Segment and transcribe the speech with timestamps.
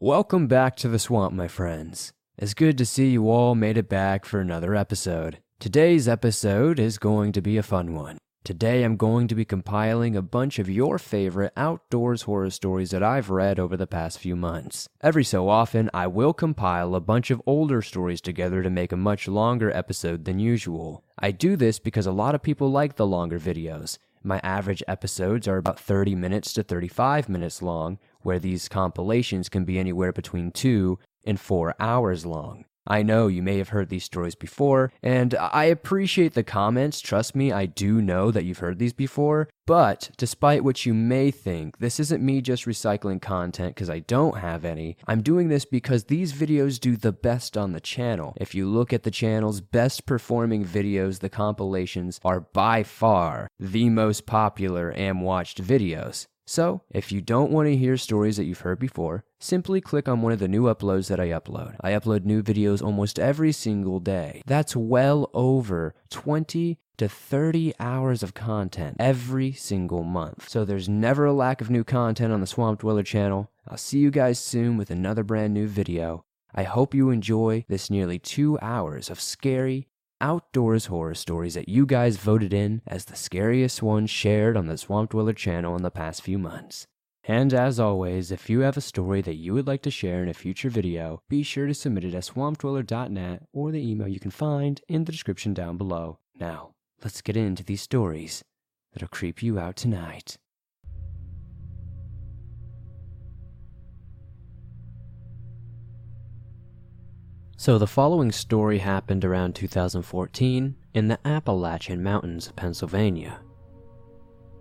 [0.00, 2.12] Welcome back to the swamp, my friends.
[2.36, 5.40] It's good to see you all made it back for another episode.
[5.58, 8.18] Today's episode is going to be a fun one.
[8.44, 13.02] Today I'm going to be compiling a bunch of your favorite outdoors horror stories that
[13.02, 14.88] I've read over the past few months.
[15.00, 18.96] Every so often, I will compile a bunch of older stories together to make a
[18.96, 21.02] much longer episode than usual.
[21.18, 23.98] I do this because a lot of people like the longer videos.
[24.22, 29.64] My average episodes are about 30 minutes to 35 minutes long, where these compilations can
[29.64, 32.64] be anywhere between 2 and 4 hours long.
[32.90, 37.02] I know you may have heard these stories before, and I appreciate the comments.
[37.02, 39.50] Trust me, I do know that you've heard these before.
[39.66, 44.38] But despite what you may think, this isn't me just recycling content because I don't
[44.38, 44.96] have any.
[45.06, 48.32] I'm doing this because these videos do the best on the channel.
[48.38, 53.90] If you look at the channel's best performing videos, the compilations are by far the
[53.90, 56.26] most popular and watched videos.
[56.48, 60.22] So, if you don't want to hear stories that you've heard before, simply click on
[60.22, 61.76] one of the new uploads that I upload.
[61.82, 64.40] I upload new videos almost every single day.
[64.46, 70.48] That's well over 20 to 30 hours of content every single month.
[70.48, 73.50] So there's never a lack of new content on the Swamp Dweller channel.
[73.68, 76.24] I'll see you guys soon with another brand new video.
[76.54, 79.86] I hope you enjoy this nearly two hours of scary,
[80.20, 84.78] outdoors horror stories that you guys voted in as the scariest ones shared on the
[84.78, 86.86] Swamp Dweller channel in the past few months.
[87.24, 90.28] And as always, if you have a story that you would like to share in
[90.28, 94.30] a future video, be sure to submit it at swampdweller.net or the email you can
[94.30, 96.18] find in the description down below.
[96.40, 96.70] Now,
[97.04, 98.42] let's get into these stories
[98.92, 100.38] that'll creep you out tonight.
[107.60, 113.40] So, the following story happened around 2014 in the Appalachian Mountains of Pennsylvania.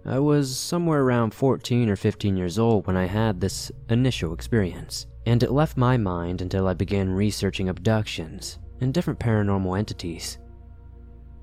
[0.03, 5.05] I was somewhere around 14 or 15 years old when I had this initial experience,
[5.27, 10.39] and it left my mind until I began researching abductions and different paranormal entities.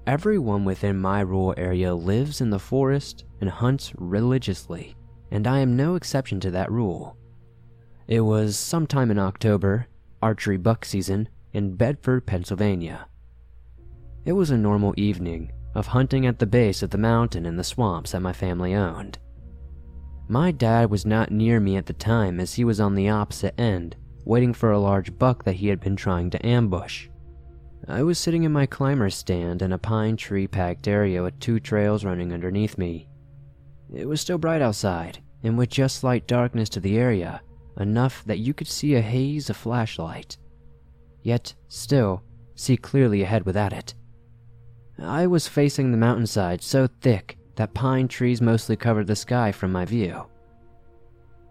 [0.08, 4.96] Everyone within my rural area lives in the forest and hunts religiously,
[5.30, 7.16] and I am no exception to that rule.
[8.08, 9.86] It was sometime in October,
[10.20, 13.06] archery buck season, in Bedford, Pennsylvania.
[14.24, 17.64] It was a normal evening of hunting at the base of the mountain in the
[17.64, 19.18] swamps that my family owned.
[20.28, 23.58] My dad was not near me at the time as he was on the opposite
[23.58, 27.08] end, waiting for a large buck that he had been trying to ambush.
[27.86, 31.60] I was sitting in my climber's stand in a pine tree packed area with two
[31.60, 33.08] trails running underneath me.
[33.94, 37.42] It was still bright outside, and with just slight darkness to the area,
[37.78, 40.38] enough that you could see a haze of flashlight
[41.24, 42.22] yet still
[42.54, 43.94] see clearly ahead without it.
[44.98, 49.72] I was facing the mountainside so thick that pine trees mostly covered the sky from
[49.72, 50.26] my view.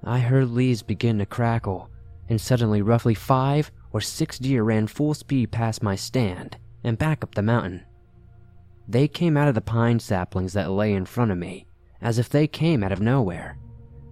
[0.03, 1.89] I heard leaves begin to crackle,
[2.29, 7.23] and suddenly, roughly five or six deer ran full speed past my stand and back
[7.23, 7.85] up the mountain.
[8.87, 11.65] They came out of the pine saplings that lay in front of me,
[12.01, 13.57] as if they came out of nowhere.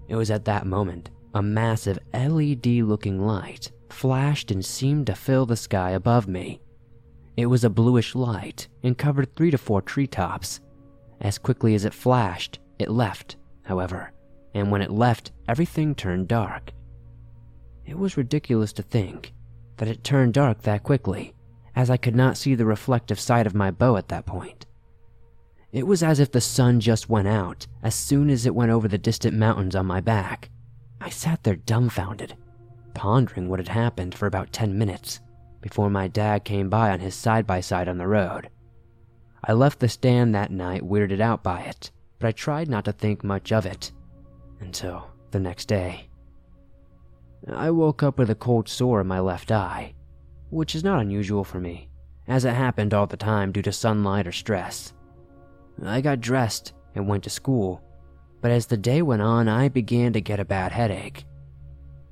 [0.08, 5.46] It was at that moment a massive LED looking light flashed and seemed to fill
[5.46, 6.62] the sky above me.
[7.38, 10.60] It was a bluish light and covered three to four treetops.
[11.22, 14.12] As quickly as it flashed, it left, however,
[14.54, 16.72] and when it left, everything turned dark.
[17.86, 19.34] It was ridiculous to think
[19.78, 21.34] that it turned dark that quickly,
[21.76, 24.66] as I could not see the reflective side of my bow at that point.
[25.72, 28.88] It was as if the sun just went out as soon as it went over
[28.88, 30.50] the distant mountains on my back.
[31.00, 32.36] I sat there dumbfounded,
[32.94, 35.20] pondering what had happened for about 10 minutes
[35.62, 38.50] before my dad came by on his side by side on the road.
[39.44, 42.92] I left the stand that night weirded out by it, but I tried not to
[42.92, 43.92] think much of it
[44.60, 46.10] until the next day.
[47.52, 49.96] I woke up with a cold sore in my left eye,
[50.52, 51.90] which is not unusual for me,
[52.28, 54.94] as it happened all the time due to sunlight or stress.
[55.84, 57.82] I got dressed and went to school,
[58.42, 61.26] but as the day went on, I began to get a bad headache.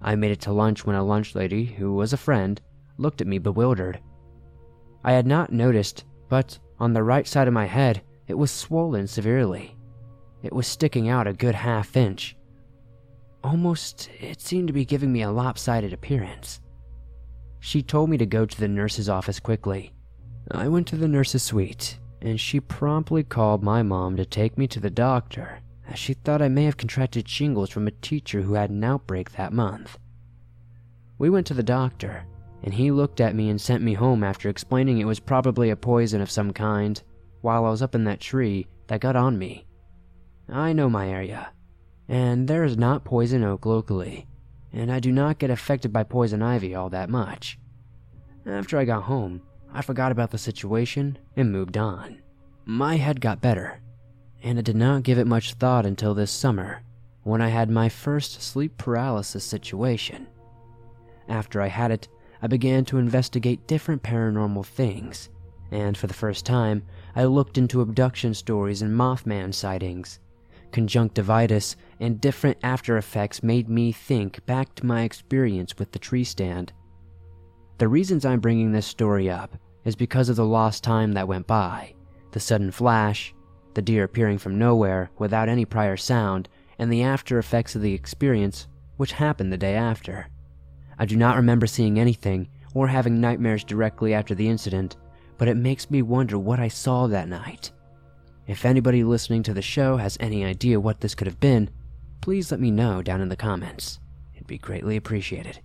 [0.01, 2.59] I made it to lunch when a lunch lady, who was a friend,
[2.97, 3.99] looked at me bewildered.
[5.03, 9.07] I had not noticed, but on the right side of my head, it was swollen
[9.07, 9.75] severely.
[10.43, 12.37] It was sticking out a good half inch.
[13.43, 16.61] Almost, it seemed to be giving me a lopsided appearance.
[17.59, 19.93] She told me to go to the nurse's office quickly.
[20.51, 24.67] I went to the nurse's suite, and she promptly called my mom to take me
[24.67, 28.53] to the doctor as she thought I may have contracted shingles from a teacher who
[28.53, 29.97] had an outbreak that month.
[31.17, 32.25] We went to the doctor,
[32.63, 35.75] and he looked at me and sent me home after explaining it was probably a
[35.75, 37.01] poison of some kind
[37.41, 39.65] while I was up in that tree that got on me.
[40.47, 41.51] I know my area,
[42.07, 44.27] and there is not poison oak locally,
[44.71, 47.59] and I do not get affected by poison ivy all that much.
[48.45, 49.41] After I got home,
[49.73, 52.21] I forgot about the situation and moved on.
[52.65, 53.81] My head got better,
[54.41, 56.81] and I did not give it much thought until this summer
[57.23, 60.27] when I had my first sleep paralysis situation.
[61.27, 62.07] After I had it,
[62.41, 65.29] I began to investigate different paranormal things,
[65.71, 66.83] and for the first time,
[67.15, 70.19] I looked into abduction stories and Mothman sightings.
[70.71, 76.23] Conjunctivitis and different after effects made me think back to my experience with the tree
[76.23, 76.71] stand.
[77.77, 81.47] The reasons I'm bringing this story up is because of the lost time that went
[81.47, 81.93] by,
[82.31, 83.33] the sudden flash,
[83.79, 87.93] the deer appearing from nowhere without any prior sound, and the after effects of the
[87.93, 88.67] experience,
[88.97, 90.27] which happened the day after.
[90.97, 94.97] I do not remember seeing anything or having nightmares directly after the incident,
[95.37, 97.71] but it makes me wonder what I saw that night.
[98.47, 101.69] If anybody listening to the show has any idea what this could have been,
[102.19, 104.01] please let me know down in the comments.
[104.35, 105.61] It'd be greatly appreciated.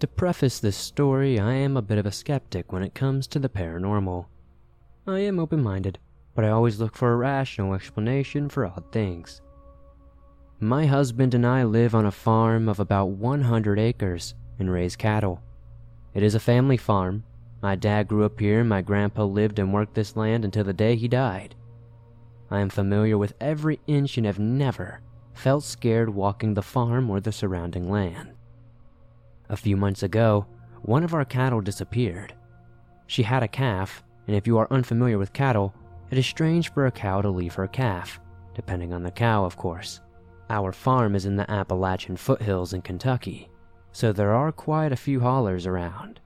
[0.00, 3.40] To preface this story, I am a bit of a skeptic when it comes to
[3.40, 4.26] the paranormal.
[5.08, 5.98] I am open minded,
[6.36, 9.40] but I always look for a rational explanation for odd things.
[10.60, 15.42] My husband and I live on a farm of about 100 acres and raise cattle.
[16.14, 17.24] It is a family farm.
[17.60, 20.94] My dad grew up here my grandpa lived and worked this land until the day
[20.94, 21.56] he died.
[22.52, 25.00] I am familiar with every inch and have never
[25.34, 28.37] felt scared walking the farm or the surrounding land.
[29.48, 30.46] A few months ago,
[30.82, 32.34] one of our cattle disappeared.
[33.06, 35.74] She had a calf, and if you are unfamiliar with cattle,
[36.10, 38.20] it is strange for a cow to leave her calf,
[38.54, 40.00] depending on the cow, of course.
[40.50, 43.50] Our farm is in the Appalachian foothills in Kentucky,
[43.92, 46.20] so there are quite a few hollers around.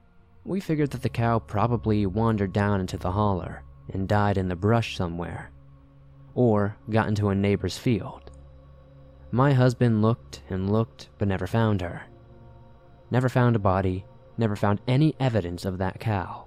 [0.45, 4.55] We figured that the cow probably wandered down into the holler and died in the
[4.55, 5.51] brush somewhere,
[6.35, 8.31] or got into a neighbor's field.
[9.31, 12.03] My husband looked and looked but never found her.
[13.13, 14.07] Never found a body,
[14.39, 16.45] never found any evidence of that cow.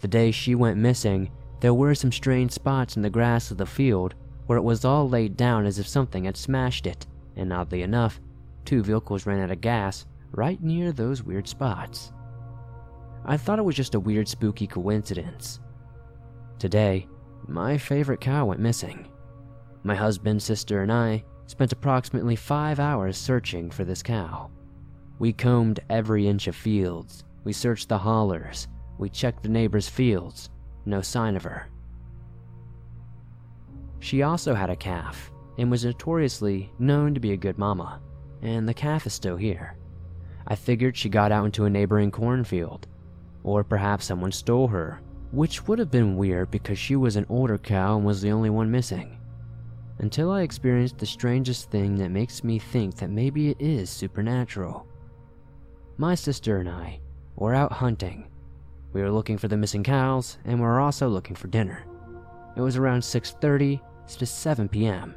[0.00, 3.66] The day she went missing, there were some strange spots in the grass of the
[3.66, 4.14] field
[4.46, 8.18] where it was all laid down as if something had smashed it, and oddly enough,
[8.64, 12.14] two vehicles ran out of gas right near those weird spots.
[13.26, 15.60] I thought it was just a weird, spooky coincidence.
[16.58, 17.06] Today,
[17.46, 19.06] my favorite cow went missing.
[19.82, 24.50] My husband, sister, and I spent approximately five hours searching for this cow.
[25.18, 28.68] We combed every inch of fields, we searched the hollers,
[28.98, 30.50] we checked the neighbors' fields,
[30.84, 31.68] no sign of her.
[34.00, 38.00] She also had a calf and was notoriously known to be a good mama,
[38.42, 39.76] and the calf is still here.
[40.46, 42.86] I figured she got out into a neighboring cornfield,
[43.44, 45.00] or perhaps someone stole her,
[45.32, 48.50] which would have been weird because she was an older cow and was the only
[48.50, 49.18] one missing.
[49.98, 54.86] Until I experienced the strangest thing that makes me think that maybe it is supernatural.
[55.96, 57.00] My sister and I
[57.36, 58.28] were out hunting
[58.94, 61.84] we were looking for the missing cows, and we were also looking for dinner.
[62.56, 63.80] It was around 6.30
[64.18, 65.16] to 7 p.m.,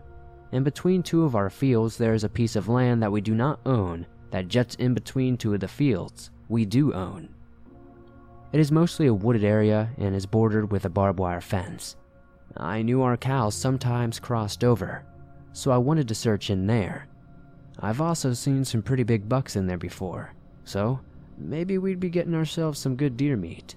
[0.52, 3.36] and between two of our fields there is a piece of land that we do
[3.36, 7.30] not own that juts in between two of the fields we do own.
[8.52, 11.98] It is mostly a wooded area and is bordered with a barbed wire fence.
[12.56, 15.06] I knew our cows sometimes crossed over,
[15.54, 17.08] so I wanted to search in there.
[17.80, 20.34] I've also seen some pretty big bucks in there before,
[20.68, 21.00] so
[21.38, 23.76] maybe we'd be getting ourselves some good deer meat.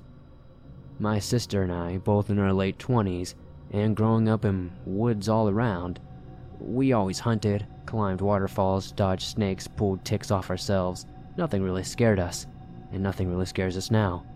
[0.98, 3.34] My sister and I, both in our late 20s,
[3.70, 6.00] and growing up in woods all around,
[6.58, 11.06] we always hunted, climbed waterfalls, dodged snakes, pulled ticks off ourselves.
[11.36, 12.46] Nothing really scared us,
[12.92, 14.26] and nothing really scares us now.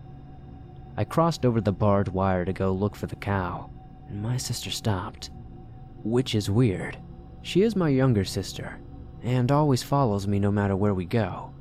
[0.97, 3.69] I crossed over the barbed wire to go look for the cow,
[4.07, 5.29] and my sister stopped.
[6.03, 6.97] Which is weird.
[7.41, 8.79] She is my younger sister,
[9.21, 11.51] and always follows me no matter where we go.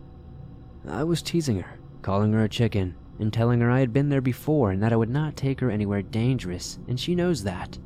[0.89, 4.21] I was teasing her, calling her a chicken, and telling her I had been there
[4.21, 7.79] before and that I would not take her anywhere dangerous, and she knows that.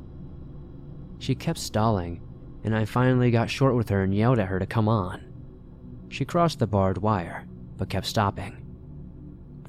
[1.19, 2.21] She kept stalling,
[2.63, 5.21] and I finally got short with her and yelled at her to come on.
[6.09, 7.45] She crossed the barbed wire,
[7.77, 8.65] but kept stopping.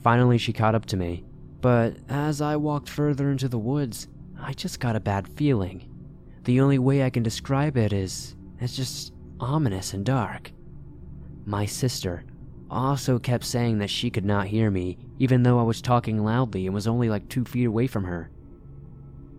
[0.01, 1.25] Finally, she caught up to me,
[1.61, 4.09] but as I walked further into the woods,
[4.41, 5.87] I just got a bad feeling.
[6.45, 10.53] The only way I can describe it is it's just ominous and dark.
[11.45, 12.25] My sister
[12.71, 16.67] also kept saying that she could not hear me, even though I was talking loudly
[16.67, 18.31] and was only like two feet away from her.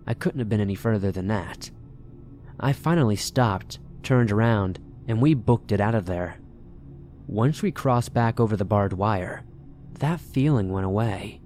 [0.05, 1.71] I couldn't have been any further than that.
[2.59, 6.38] I finally stopped, turned around, and we booked it out of there.
[7.27, 9.43] Once we crossed back over the barbed wire,
[10.00, 11.39] that feeling went away.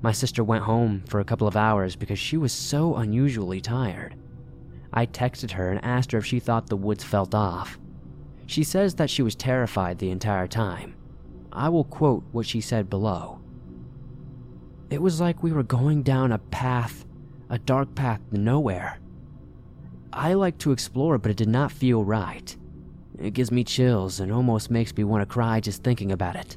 [0.00, 4.16] My sister went home for a couple of hours because she was so unusually tired.
[4.92, 7.78] I texted her and asked her if she thought the woods felt off.
[8.46, 10.94] She says that she was terrified the entire time.
[11.52, 13.40] I will quote what she said below.
[14.90, 17.04] It was like we were going down a path,
[17.50, 18.98] a dark path to nowhere.
[20.12, 22.56] I like to explore, but it did not feel right.
[23.18, 26.56] It gives me chills and almost makes me want to cry just thinking about it.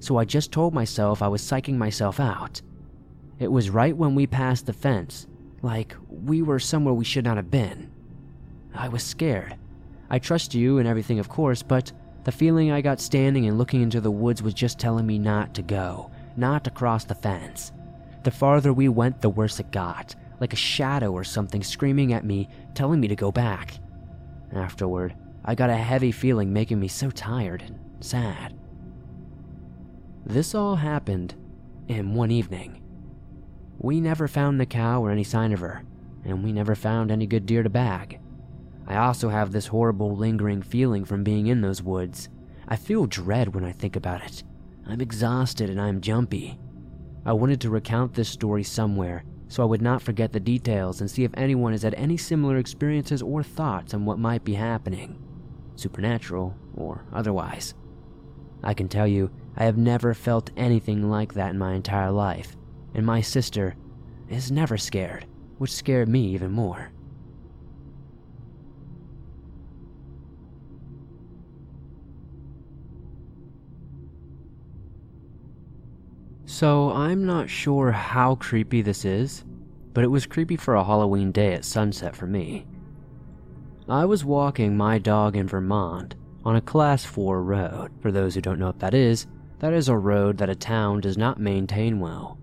[0.00, 2.62] So I just told myself I was psyching myself out.
[3.38, 5.26] It was right when we passed the fence,
[5.62, 7.90] like we were somewhere we should not have been.
[8.74, 9.56] I was scared.
[10.10, 11.92] I trust you and everything, of course, but
[12.24, 15.54] the feeling I got standing and looking into the woods was just telling me not
[15.54, 17.72] to go, not to cross the fence.
[18.22, 22.24] The farther we went, the worse it got, like a shadow or something screaming at
[22.24, 23.74] me, telling me to go back.
[24.52, 25.14] Afterward,
[25.44, 28.54] I got a heavy feeling making me so tired and sad.
[30.24, 31.34] This all happened
[31.88, 32.80] in one evening.
[33.78, 35.82] We never found the cow or any sign of her,
[36.24, 38.20] and we never found any good deer to bag.
[38.86, 42.28] I also have this horrible lingering feeling from being in those woods.
[42.68, 44.42] I feel dread when I think about it.
[44.86, 46.58] I'm exhausted and I'm jumpy.
[47.24, 51.10] I wanted to recount this story somewhere so I would not forget the details and
[51.10, 55.22] see if anyone has had any similar experiences or thoughts on what might be happening,
[55.76, 57.74] supernatural or otherwise.
[58.64, 62.56] I can tell you, I have never felt anything like that in my entire life,
[62.94, 63.76] and my sister
[64.30, 65.26] is never scared,
[65.58, 66.90] which scared me even more.
[76.62, 79.44] So, I'm not sure how creepy this is,
[79.92, 82.68] but it was creepy for a Halloween day at sunset for me.
[83.88, 86.14] I was walking my dog in Vermont
[86.44, 87.90] on a Class 4 road.
[88.00, 89.26] For those who don't know what that is,
[89.58, 92.38] that is a road that a town does not maintain well.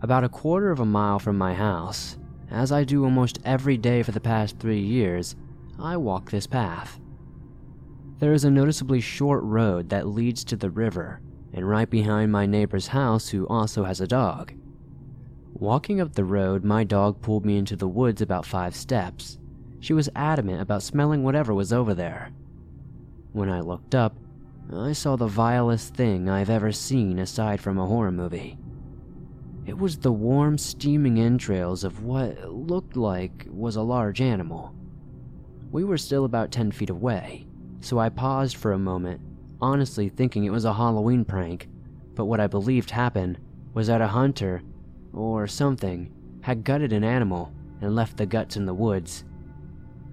[0.00, 2.16] About a quarter of a mile from my house,
[2.50, 5.36] as I do almost every day for the past three years,
[5.78, 6.98] I walk this path.
[8.18, 11.20] There is a noticeably short road that leads to the river,
[11.56, 14.52] and right behind my neighbor's house, who also has a dog.
[15.54, 19.38] Walking up the road, my dog pulled me into the woods about five steps.
[19.80, 22.30] She was adamant about smelling whatever was over there.
[23.32, 24.14] When I looked up,
[24.70, 28.58] I saw the vilest thing I've ever seen aside from a horror movie.
[29.64, 34.74] It was the warm, steaming entrails of what looked like was a large animal.
[35.72, 37.46] We were still about 10 feet away,
[37.80, 39.20] so I paused for a moment,
[39.66, 41.68] honestly thinking it was a Halloween prank,
[42.14, 43.38] but what I believed happened
[43.74, 44.62] was that a hunter,
[45.12, 49.24] or something, had gutted an animal and left the guts in the woods.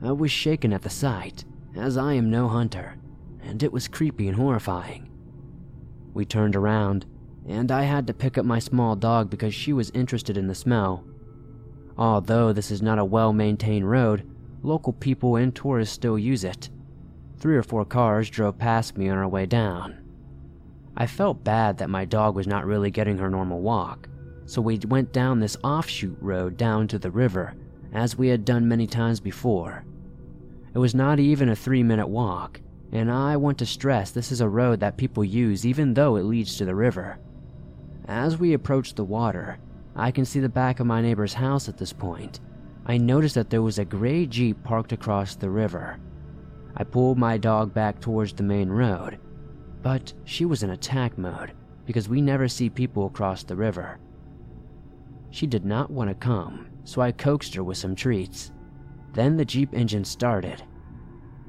[0.01, 1.45] I was shaken at the sight,
[1.75, 2.98] as I am no hunter,
[3.41, 5.10] and it was creepy and horrifying.
[6.13, 7.05] We turned around
[7.48, 10.55] and I had to pick up my small dog because she was interested in the
[10.55, 11.03] smell.
[11.98, 14.25] Although this is not a well maintained road,
[14.62, 16.69] local people and tourists still use it.
[17.43, 19.97] Three or four cars drove past me on our way down.
[20.95, 24.07] I felt bad that my dog was not really getting her normal walk,
[24.45, 27.53] so we went down this offshoot road down to the river,
[27.91, 29.83] as we had done many times before.
[30.73, 32.62] It was not even a three minute walk,
[32.93, 36.23] and I want to stress this is a road that people use even though it
[36.23, 37.19] leads to the river.
[38.07, 39.57] As we approached the water,
[39.97, 42.39] I can see the back of my neighbor's house at this point.
[42.85, 46.00] I noticed that there was a gray Jeep parked across the river.
[46.75, 49.20] I pulled my dog back towards the main road,
[49.82, 51.53] but she was in attack mode
[51.86, 54.00] because we never see people across the river.
[55.30, 58.51] She did not want to come, so I coaxed her with some treats.
[59.13, 60.63] Then the Jeep engine started.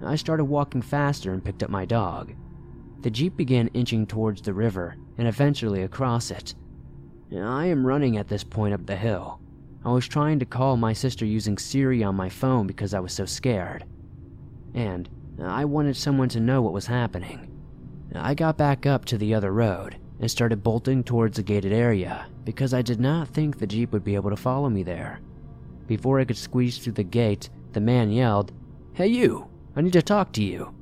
[0.02, 2.34] I started walking faster and picked up my dog.
[3.00, 6.54] The Jeep began inching towards the river and eventually across it.
[7.34, 9.40] I am running at this point up the hill.
[9.84, 13.12] I was trying to call my sister using Siri on my phone because I was
[13.12, 13.84] so scared.
[14.72, 15.08] And
[15.42, 17.50] I wanted someone to know what was happening.
[18.14, 22.26] I got back up to the other road and started bolting towards the gated area
[22.44, 25.20] because I did not think the Jeep would be able to follow me there.
[25.86, 28.52] Before I could squeeze through the gate, the man yelled,
[28.92, 30.74] Hey you, I need to talk to you.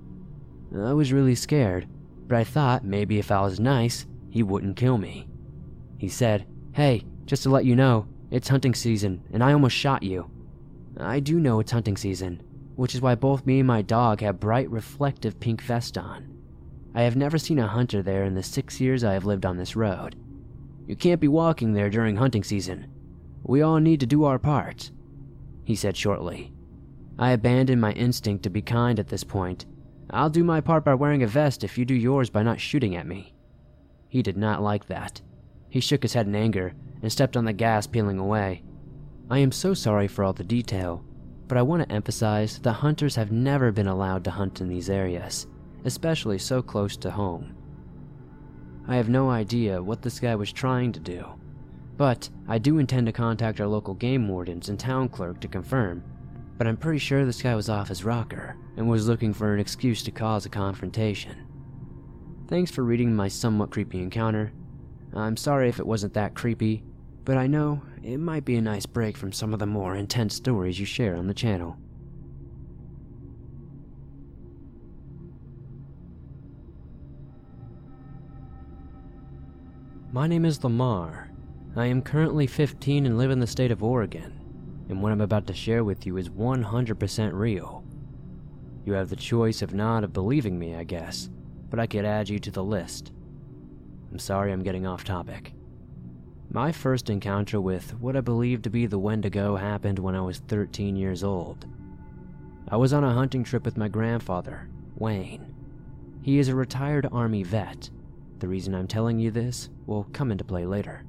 [0.77, 1.89] I was really scared,
[2.29, 5.29] but I thought maybe if I was nice, he wouldn't kill me.
[5.99, 10.03] He said, Hey, just to let you know, it's hunting season, and I almost shot
[10.03, 10.31] you.
[10.99, 12.43] I do know it's hunting season,
[12.77, 16.29] which is why both me and my dog have bright reflective pink vests on.
[16.95, 19.57] I have never seen a hunter there in the six years I have lived on
[19.57, 20.17] this road.
[20.87, 22.87] You can't be walking there during hunting season.
[23.43, 24.91] We all need to do our part,
[25.65, 26.53] he said shortly.
[27.19, 29.67] I abandoned my instinct to be kind at this point.
[30.11, 32.97] I'll do my part by wearing a vest if you do yours by not shooting
[32.97, 33.35] at me.
[34.09, 35.23] He did not like that.
[35.71, 38.63] He shook his head in anger, and stepped on the gas peeling away.
[39.31, 41.05] I am so sorry for all the detail,
[41.53, 44.89] but I want to emphasize that hunters have never been allowed to hunt in these
[44.89, 45.49] areas,
[45.85, 47.55] especially so close to home.
[48.89, 51.27] I have no idea what this guy was trying to do,
[51.99, 56.03] but I do intend to contact our local game wardens and town clerk to confirm.
[56.57, 59.61] But I'm pretty sure this guy was off his rocker and was looking for an
[59.61, 61.37] excuse to cause a confrontation.
[62.49, 64.55] Thanks for reading my somewhat creepy encounter.
[65.13, 66.83] I'm sorry if it wasn't that creepy,
[67.25, 70.35] but I know it might be a nice break from some of the more intense
[70.35, 71.77] stories you share on the channel.
[80.13, 81.31] My name is Lamar.
[81.75, 84.39] I am currently 15 and live in the state of Oregon,
[84.91, 87.83] and what I'm about to share with you is 100% real.
[88.85, 91.31] You have the choice of not of believing me, I guess,
[91.71, 93.13] but I could add you to the list.
[94.11, 95.55] I'm sorry I'm getting off topic.
[96.55, 100.41] My first encounter with what I believe to be the Wendigo happened when I was
[100.41, 101.65] 13 years old.
[102.69, 104.69] I was on a hunting trip with my grandfather,
[104.99, 105.55] Wayne.
[106.21, 107.89] He is a retired Army vet.
[108.41, 111.07] The reason I'm telling you this will come into play later.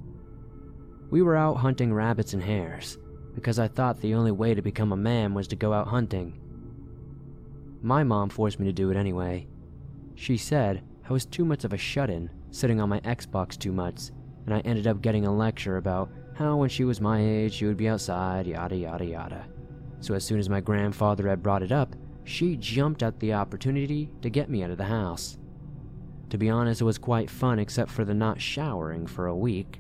[1.09, 2.97] We were out hunting rabbits and hares,
[3.35, 6.39] because I thought the only way to become a man was to go out hunting.
[7.81, 9.47] My mom forced me to do it anyway.
[10.15, 13.73] She said I was too much of a shut in, sitting on my Xbox too
[13.73, 14.11] much,
[14.45, 17.65] and I ended up getting a lecture about how when she was my age she
[17.65, 19.45] would be outside, yada yada yada.
[19.99, 21.95] So as soon as my grandfather had brought it up,
[22.25, 25.37] she jumped at the opportunity to get me out of the house.
[26.29, 29.79] To be honest, it was quite fun except for the not showering for a week.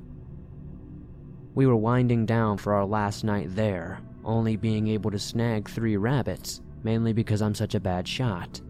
[1.55, 5.97] We were winding down for our last night there, only being able to snag three
[5.97, 8.61] rabbits, mainly because I'm such a bad shot.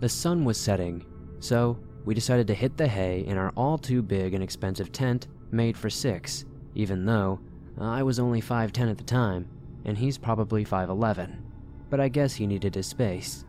[0.00, 1.04] The sun was setting,
[1.40, 5.28] so we decided to hit the hay in our all too big and expensive tent
[5.50, 7.40] made for six, even though
[7.80, 9.48] uh, I was only 5'10 at the time,
[9.84, 11.40] and he's probably 5'11,
[11.88, 13.44] but I guess he needed his space.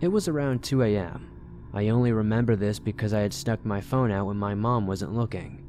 [0.00, 1.30] It was around 2 a.m.
[1.72, 5.14] I only remember this because I had snuck my phone out when my mom wasn't
[5.14, 5.64] looking.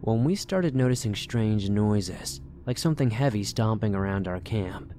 [0.00, 4.92] When we started noticing strange noises, like something heavy stomping around our camp,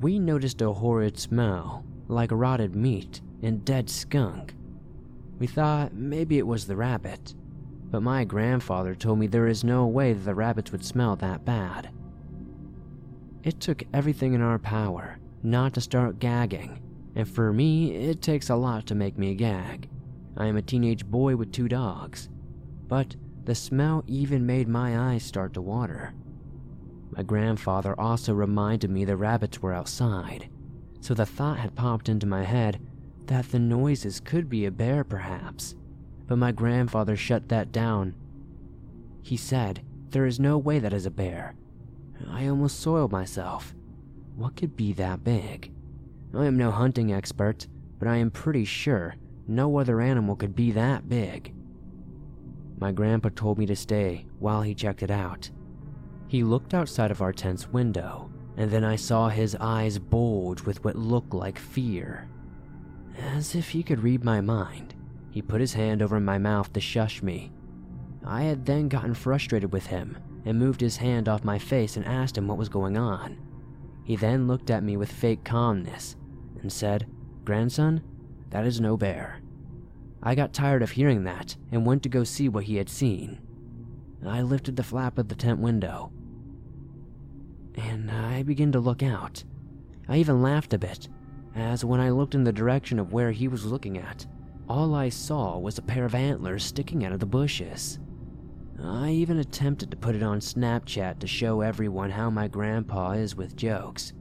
[0.00, 4.54] we noticed a horrid smell, like rotted meat and dead skunk.
[5.38, 7.34] We thought maybe it was the rabbit,
[7.90, 11.44] but my grandfather told me there is no way that the rabbits would smell that
[11.44, 11.90] bad.
[13.42, 16.80] It took everything in our power not to start gagging,
[17.14, 19.90] and for me, it takes a lot to make me gag.
[20.36, 22.30] I am a teenage boy with two dogs,
[22.88, 26.14] but the smell even made my eyes start to water.
[27.10, 30.48] My grandfather also reminded me the rabbits were outside,
[31.00, 32.80] so the thought had popped into my head
[33.26, 35.74] that the noises could be a bear, perhaps.
[36.26, 38.14] But my grandfather shut that down.
[39.22, 41.54] He said, There is no way that is a bear.
[42.28, 43.74] I almost soiled myself.
[44.36, 45.72] What could be that big?
[46.34, 47.66] I am no hunting expert,
[47.98, 51.54] but I am pretty sure no other animal could be that big.
[52.78, 55.50] My grandpa told me to stay while he checked it out.
[56.26, 60.84] He looked outside of our tent's window, and then I saw his eyes bulge with
[60.84, 62.28] what looked like fear.
[63.18, 64.94] As if he could read my mind,
[65.30, 67.52] he put his hand over my mouth to shush me.
[68.24, 72.04] I had then gotten frustrated with him and moved his hand off my face and
[72.06, 73.38] asked him what was going on.
[74.04, 76.16] He then looked at me with fake calmness
[76.60, 77.06] and said,
[77.44, 78.02] Grandson,
[78.50, 79.40] that is no bear.
[80.22, 83.40] I got tired of hearing that and went to go see what he had seen.
[84.26, 86.10] I lifted the flap of the tent window
[87.76, 89.44] and I began to look out.
[90.08, 91.08] I even laughed a bit
[91.54, 94.26] as when I looked in the direction of where he was looking at,
[94.68, 97.98] all I saw was a pair of antlers sticking out of the bushes.
[98.82, 103.36] I even attempted to put it on Snapchat to show everyone how my grandpa is
[103.36, 104.12] with jokes.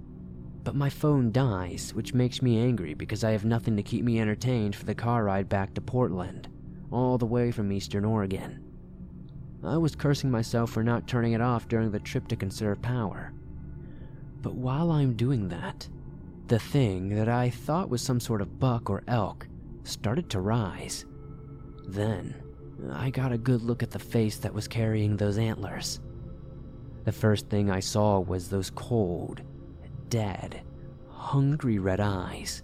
[0.64, 4.20] But my phone dies, which makes me angry because I have nothing to keep me
[4.20, 6.48] entertained for the car ride back to Portland,
[6.92, 8.64] all the way from Eastern Oregon.
[9.64, 13.34] I was cursing myself for not turning it off during the trip to conserve power.
[14.42, 15.88] But while I'm doing that,
[16.54, 19.48] the thing that I thought was some sort of buck or elk
[19.82, 21.08] started to rise.
[21.88, 22.44] Then,
[22.92, 26.00] I got a good look at the face that was carrying those antlers.
[27.06, 29.42] The first thing I saw was those cold,
[30.10, 30.62] dead,
[31.10, 32.62] hungry red eyes.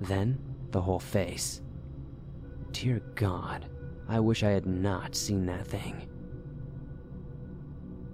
[0.00, 0.38] Then,
[0.70, 1.60] the whole face.
[2.70, 3.68] Dear God,
[4.08, 6.08] I wish I had not seen that thing.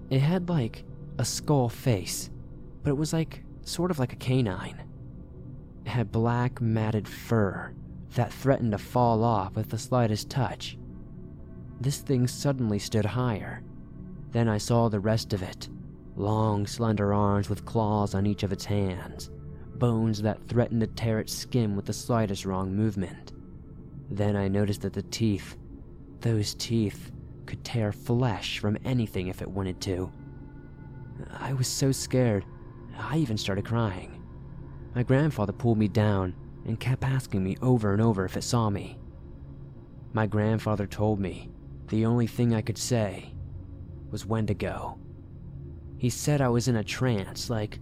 [0.08, 0.82] It had like
[1.18, 2.30] a skull face,
[2.82, 4.83] but it was like sort of like a canine.
[5.84, 7.74] It had black, matted fur
[8.14, 10.78] that threatened to fall off with the slightest touch.
[11.80, 13.62] this thing suddenly stood higher.
[14.30, 15.68] Then I saw the rest of it
[16.16, 19.30] long, slender arms with claws on each of its hands,
[19.76, 23.32] bones that threatened to tear its skin with the slightest wrong movement.
[24.10, 25.56] Then I noticed that the teeth,
[26.20, 27.10] those teeth,
[27.46, 30.12] could tear flesh from anything if it wanted to.
[31.32, 32.44] I was so scared,
[32.96, 34.23] I even started crying.
[34.94, 38.70] My grandfather pulled me down and kept asking me over and over if it saw
[38.70, 38.96] me.
[40.12, 41.50] My grandfather told me
[41.88, 43.34] the only thing I could say
[44.10, 44.98] was Wendigo.
[45.98, 47.80] He said I was in a trance, like,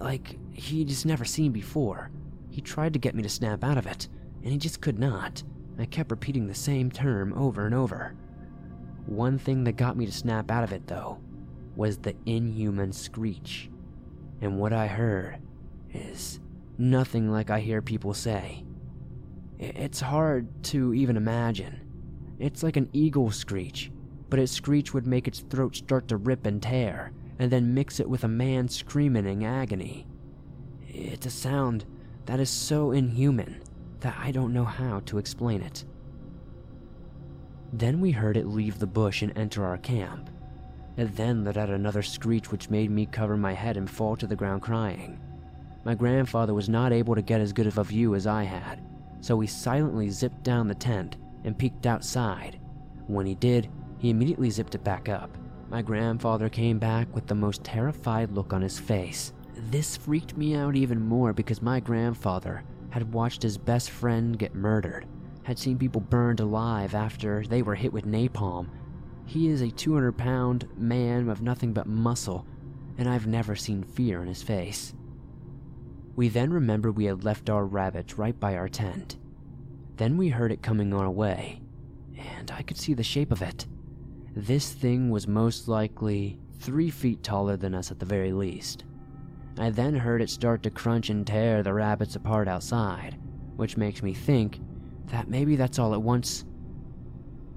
[0.00, 2.10] like he'd just never seen before.
[2.50, 4.08] He tried to get me to snap out of it,
[4.42, 5.44] and he just could not.
[5.78, 8.16] I kept repeating the same term over and over.
[9.06, 11.20] One thing that got me to snap out of it, though,
[11.76, 13.70] was the inhuman screech.
[14.40, 15.38] And what I heard
[15.92, 16.40] is
[16.78, 18.64] nothing like I hear people say.
[19.58, 21.80] It's hard to even imagine.
[22.38, 23.90] It's like an eagle screech,
[24.30, 28.00] but its screech would make its throat start to rip and tear, and then mix
[28.00, 30.06] it with a man screaming in agony.
[30.88, 31.84] It's a sound
[32.26, 33.62] that is so inhuman
[34.00, 35.84] that I don't know how to explain it.
[37.72, 40.30] Then we heard it leave the bush and enter our camp.
[40.96, 44.26] It then let out another screech which made me cover my head and fall to
[44.26, 45.20] the ground crying.
[45.84, 48.82] My grandfather was not able to get as good of a view as I had,
[49.20, 52.60] so he silently zipped down the tent and peeked outside.
[53.06, 55.36] When he did, he immediately zipped it back up.
[55.70, 59.32] My grandfather came back with the most terrified look on his face.
[59.54, 64.54] This freaked me out even more because my grandfather had watched his best friend get
[64.54, 65.06] murdered,
[65.44, 68.68] had seen people burned alive after they were hit with napalm.
[69.26, 72.46] He is a 200 pound man of nothing but muscle,
[72.98, 74.92] and I've never seen fear in his face.
[76.20, 79.16] We then remembered we had left our rabbit right by our tent.
[79.96, 81.62] Then we heard it coming our way,
[82.14, 83.66] and I could see the shape of it.
[84.36, 88.84] This thing was most likely three feet taller than us at the very least.
[89.58, 93.16] I then heard it start to crunch and tear the rabbits apart outside,
[93.56, 94.60] which makes me think
[95.06, 96.44] that maybe that's all at once.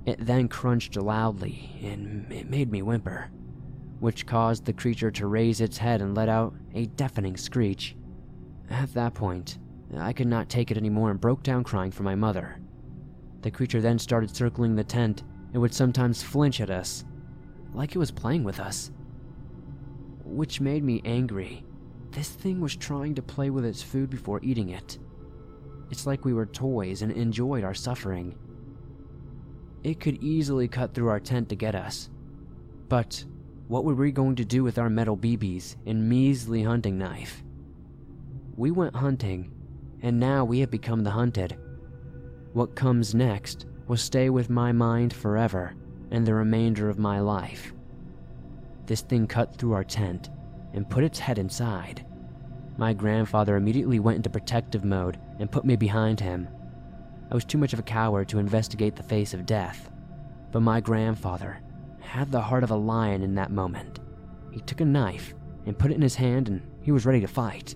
[0.06, 3.30] It then crunched loudly, and it made me whimper,
[4.00, 7.98] which caused the creature to raise its head and let out a deafening screech.
[8.74, 9.60] At that point,
[9.96, 12.60] I could not take it anymore and broke down crying for my mother.
[13.44, 15.22] The creature then started circling the tent
[15.54, 17.06] and would sometimes flinch at us,
[17.76, 18.92] like it was playing with us.
[20.26, 21.64] Which made me angry.
[22.10, 24.98] This thing was trying to play with its food before eating it.
[25.92, 28.34] It's like we were toys and enjoyed our suffering.
[29.84, 32.10] It could easily cut through our tent to get us.
[32.90, 33.24] But
[33.68, 37.43] what were we going to do with our metal BBs and measly hunting knife?
[38.56, 39.52] We went hunting,
[40.04, 41.58] and now we have become the hunted.
[42.54, 45.74] What comes next will stay with my mind forever
[46.12, 47.74] and the remainder of my life.
[48.86, 50.30] This thing cut through our tent
[50.74, 52.06] and put its head inside.
[52.78, 56.48] My grandfather immediately went into protective mode and put me behind him.
[57.32, 59.90] I was too much of a coward to investigate the face of death,
[60.52, 61.60] but my grandfather
[62.00, 64.00] had the heart of a lion in that moment.
[64.52, 65.34] He took a knife
[65.66, 67.74] and put it in his hand and he was ready to fight.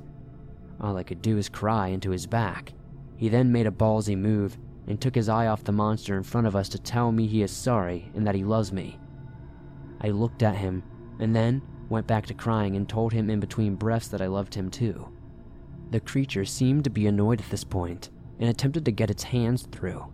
[0.79, 2.73] All I could do was cry into his back.
[3.15, 6.47] He then made a ballsy move and took his eye off the monster in front
[6.47, 8.99] of us to tell me he is sorry and that he loves me.
[10.01, 10.83] I looked at him
[11.19, 14.53] and then went back to crying and told him in between breaths that I loved
[14.53, 15.09] him too.
[15.91, 18.09] The creature seemed to be annoyed at this point
[18.39, 20.05] and attempted to get its hands through.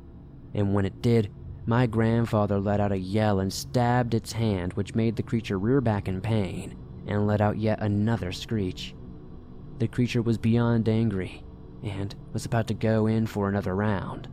[0.54, 1.32] And when it did,
[1.66, 5.82] my grandfather let out a yell and stabbed its hand, which made the creature rear
[5.82, 6.76] back in pain
[7.08, 8.96] and let out yet another screech.
[9.84, 11.44] The creature was beyond angry
[11.84, 14.30] and was about to go in for another round.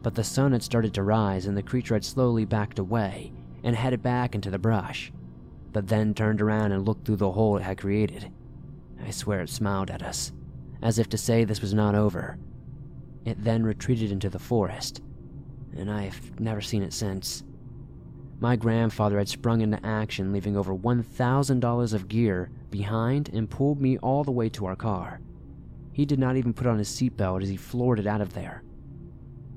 [0.00, 3.32] But the sun had started to rise and the creature had slowly backed away
[3.64, 5.12] and headed back into the brush,
[5.72, 8.30] but then turned around and looked through the hole it had created.
[9.04, 10.30] I swear it smiled at us,
[10.80, 12.38] as if to say this was not over.
[13.24, 15.02] It then retreated into the forest,
[15.76, 17.42] and I have never seen it since.
[18.40, 23.98] My grandfather had sprung into action, leaving over $1,000 of gear behind and pulled me
[23.98, 25.20] all the way to our car.
[25.92, 28.64] He did not even put on his seatbelt as he floored it out of there.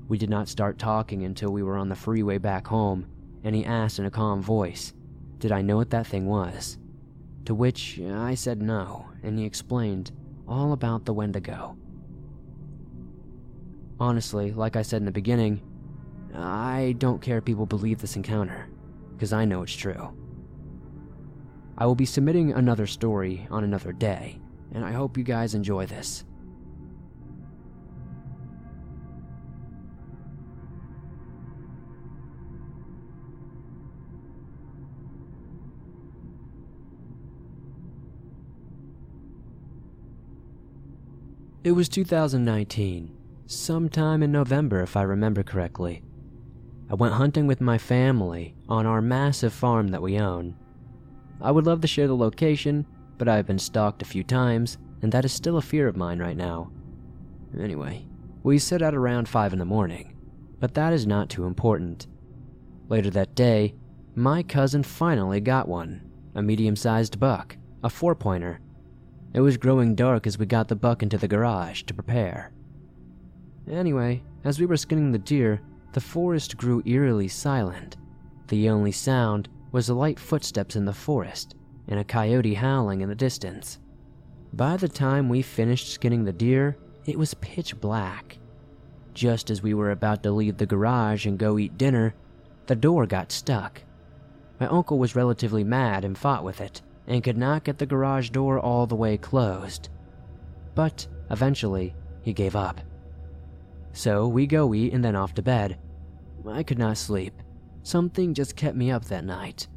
[0.08, 3.06] We did not start talking until we were on the freeway back home,
[3.42, 4.92] and he asked in a calm voice,
[5.38, 6.78] Did I know what that thing was?
[7.46, 10.12] To which I said no, and he explained
[10.46, 11.76] all about the Wendigo.
[13.98, 15.60] Honestly, like I said in the beginning,
[16.34, 18.68] I don't care if people believe this encounter,
[19.14, 20.14] because I know it's true.
[21.78, 24.40] I will be submitting another story on another day,
[24.72, 26.24] and I hope you guys enjoy this.
[41.64, 43.10] It was 2019,
[43.46, 46.02] sometime in November if I remember correctly.
[46.88, 50.56] I went hunting with my family on our massive farm that we own.
[51.40, 52.86] I would love to share the location,
[53.18, 56.20] but I've been stalked a few times, and that is still a fear of mine
[56.20, 56.70] right now.
[57.58, 58.06] Anyway,
[58.42, 60.16] we set out around 5 in the morning,
[60.60, 62.06] but that is not too important.
[62.88, 63.74] Later that day,
[64.14, 66.02] my cousin finally got one
[66.34, 68.60] a medium sized buck, a four pointer.
[69.32, 72.52] It was growing dark as we got the buck into the garage to prepare.
[73.70, 75.60] Anyway, as we were skinning the deer,
[75.96, 77.96] the forest grew eerily silent.
[78.48, 81.54] The only sound was the light footsteps in the forest
[81.88, 83.78] and a coyote howling in the distance.
[84.52, 88.36] By the time we finished skinning the deer, it was pitch black.
[89.14, 92.14] Just as we were about to leave the garage and go eat dinner,
[92.66, 93.80] the door got stuck.
[94.60, 98.28] My uncle was relatively mad and fought with it, and could not get the garage
[98.28, 99.88] door all the way closed.
[100.74, 102.82] But eventually, he gave up.
[103.94, 105.78] So we go eat and then off to bed.
[106.48, 107.34] I could not sleep.
[107.82, 109.68] Something just kept me up that night.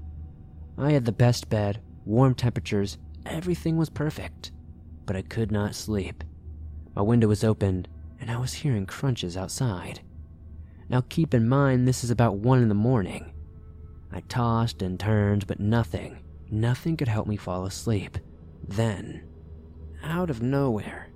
[0.77, 4.51] I had the best bed, warm temperatures, everything was perfect.
[5.05, 6.23] But I could not sleep.
[6.95, 7.88] My window was open,
[8.19, 10.01] and I was hearing crunches outside.
[10.89, 13.34] Now keep in mind this is about 1 in the morning.
[14.12, 18.17] I tossed and turned, but nothing, nothing could help me fall asleep.
[18.67, 19.23] Then,
[20.03, 21.10] out of nowhere,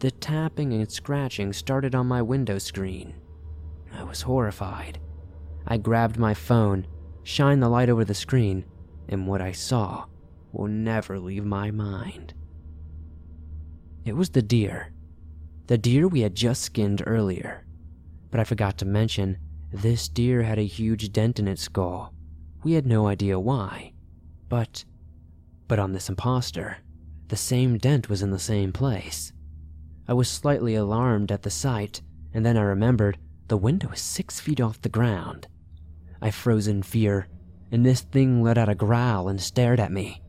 [0.00, 3.14] the tapping and scratching started on my window screen.
[4.06, 5.00] Was horrified.
[5.66, 6.86] I grabbed my phone,
[7.24, 8.64] shined the light over the screen,
[9.08, 10.06] and what I saw
[10.52, 12.32] will never leave my mind.
[14.04, 14.92] It was the deer.
[15.66, 17.66] The deer we had just skinned earlier.
[18.30, 19.38] But I forgot to mention,
[19.72, 22.14] this deer had a huge dent in its skull.
[22.62, 23.92] We had no idea why.
[24.48, 24.84] But,
[25.66, 26.78] but on this impostor,
[27.26, 29.32] the same dent was in the same place.
[30.06, 34.40] I was slightly alarmed at the sight, and then I remembered the window is six
[34.40, 35.46] feet off the ground.
[36.20, 37.28] I froze in fear,
[37.70, 40.22] and this thing let out a growl and stared at me.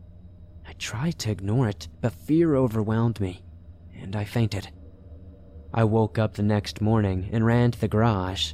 [0.67, 3.43] I tried to ignore it, but fear overwhelmed me,
[3.99, 4.69] and I fainted.
[5.73, 8.53] I woke up the next morning and ran to the garage.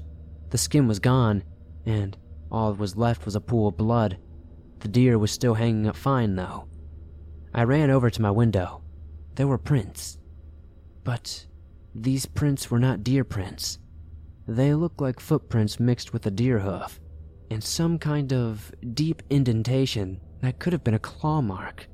[0.49, 1.43] The skin was gone,
[1.85, 2.15] and
[2.51, 4.17] all that was left was a pool of blood.
[4.79, 6.67] The deer was still hanging up fine, though.
[7.53, 8.83] I ran over to my window.
[9.35, 10.17] There were prints.
[11.03, 11.47] But
[11.95, 13.79] these prints were not deer prints.
[14.47, 16.99] They look like footprints mixed with a deer hoof,
[17.49, 21.87] and some kind of deep indentation that could have been a claw mark.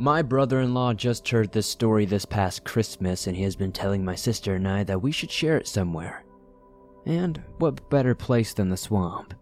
[0.00, 3.72] My brother in law just heard this story this past Christmas, and he has been
[3.72, 6.24] telling my sister and I that we should share it somewhere.
[7.04, 9.34] And what better place than the swamp?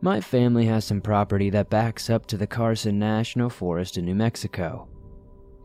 [0.00, 4.16] My family has some property that backs up to the Carson National Forest in New
[4.16, 4.88] Mexico.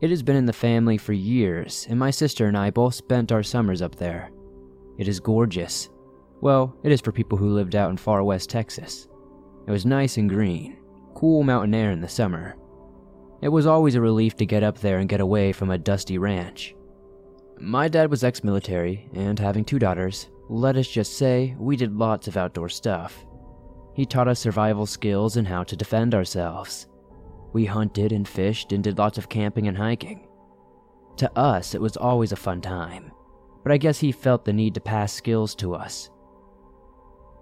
[0.00, 3.32] It has been in the family for years, and my sister and I both spent
[3.32, 4.30] our summers up there.
[4.98, 5.88] It is gorgeous.
[6.40, 9.08] Well, it is for people who lived out in far west Texas.
[9.66, 10.78] It was nice and green,
[11.14, 12.56] cool mountain air in the summer,
[13.42, 16.18] it was always a relief to get up there and get away from a dusty
[16.18, 16.74] ranch.
[17.58, 21.96] My dad was ex military, and having two daughters, let us just say we did
[21.96, 23.24] lots of outdoor stuff.
[23.94, 26.86] He taught us survival skills and how to defend ourselves.
[27.52, 30.26] We hunted and fished and did lots of camping and hiking.
[31.16, 33.10] To us, it was always a fun time,
[33.62, 36.10] but I guess he felt the need to pass skills to us.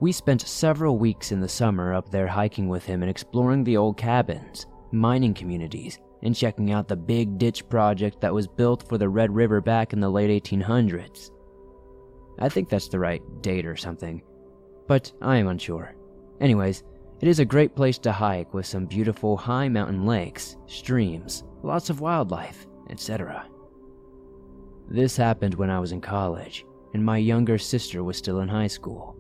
[0.01, 3.77] We spent several weeks in the summer up there hiking with him and exploring the
[3.77, 8.99] old cabins mining communities, and checking out the big ditch project that was built for
[8.99, 11.31] the Red River back in the late 1800s.
[12.41, 14.23] I think that's the right date or something,
[14.87, 15.95] but I am unsure.
[16.41, 16.85] Anyways,
[17.21, 21.91] it is a great place to hike with some beautiful high mountain lakes, streams, lots
[21.91, 23.47] of wildlife, etc.
[24.89, 28.69] This happened when I was in college, and my younger sister was still in high
[28.69, 29.17] school.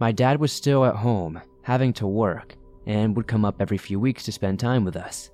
[0.00, 3.98] My dad was still at home, having to work, and would come up every few
[3.98, 5.30] weeks to spend time with us.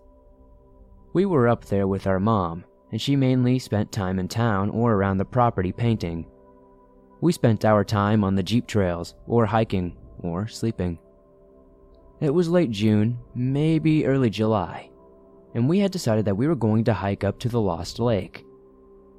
[1.12, 4.94] We were up there with our mom, and she mainly spent time in town or
[4.94, 6.26] around the property painting.
[7.20, 10.98] We spent our time on the Jeep trails, or hiking, or sleeping.
[12.20, 14.90] It was late June, maybe early July,
[15.54, 18.44] and we had decided that we were going to hike up to the Lost Lake.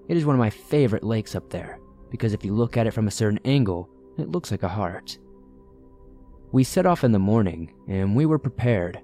[0.08, 2.92] It is one of my favorite lakes up there, because if you look at it
[2.92, 5.18] from a certain angle, it looks like a heart.
[6.52, 9.02] We set off in the morning, and we were prepared.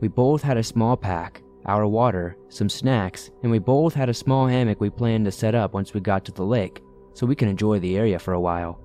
[0.00, 4.14] We both had a small pack, our water, some snacks, and we both had a
[4.14, 6.82] small hammock we planned to set up once we got to the lake,
[7.14, 8.78] so we can enjoy the area for a while.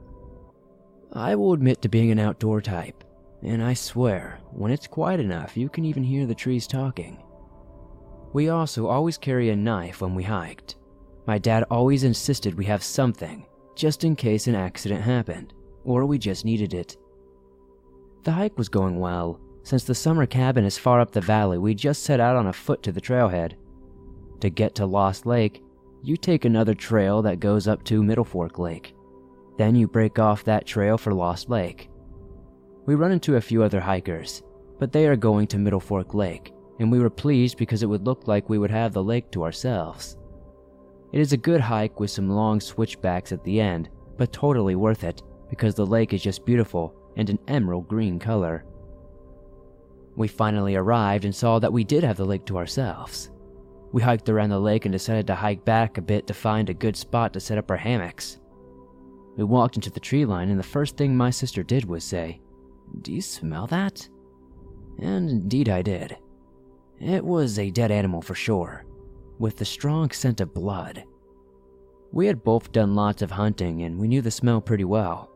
[1.11, 3.03] I will admit to being an outdoor type,
[3.43, 7.21] and I swear, when it's quiet enough, you can even hear the trees talking.
[8.31, 10.77] We also always carry a knife when we hiked.
[11.27, 16.17] My dad always insisted we have something, just in case an accident happened, or we
[16.17, 16.95] just needed it.
[18.23, 19.39] The hike was going well.
[19.63, 22.53] Since the summer cabin is far up the valley, we just set out on a
[22.53, 23.53] foot to the trailhead.
[24.41, 25.63] To get to Lost Lake,
[26.03, 28.93] you take another trail that goes up to Middle Fork Lake.
[29.57, 31.89] Then you break off that trail for Lost Lake.
[32.85, 34.43] We run into a few other hikers,
[34.79, 38.05] but they are going to Middle Fork Lake, and we were pleased because it would
[38.05, 40.17] look like we would have the lake to ourselves.
[41.11, 45.03] It is a good hike with some long switchbacks at the end, but totally worth
[45.03, 48.65] it because the lake is just beautiful and an emerald green color.
[50.15, 53.31] We finally arrived and saw that we did have the lake to ourselves.
[53.91, 56.73] We hiked around the lake and decided to hike back a bit to find a
[56.73, 58.39] good spot to set up our hammocks.
[59.37, 62.41] We walked into the tree line, and the first thing my sister did was say,
[63.01, 64.07] Do you smell that?
[64.99, 66.17] And indeed I did.
[66.99, 68.85] It was a dead animal for sure,
[69.39, 71.03] with the strong scent of blood.
[72.11, 75.30] We had both done lots of hunting, and we knew the smell pretty well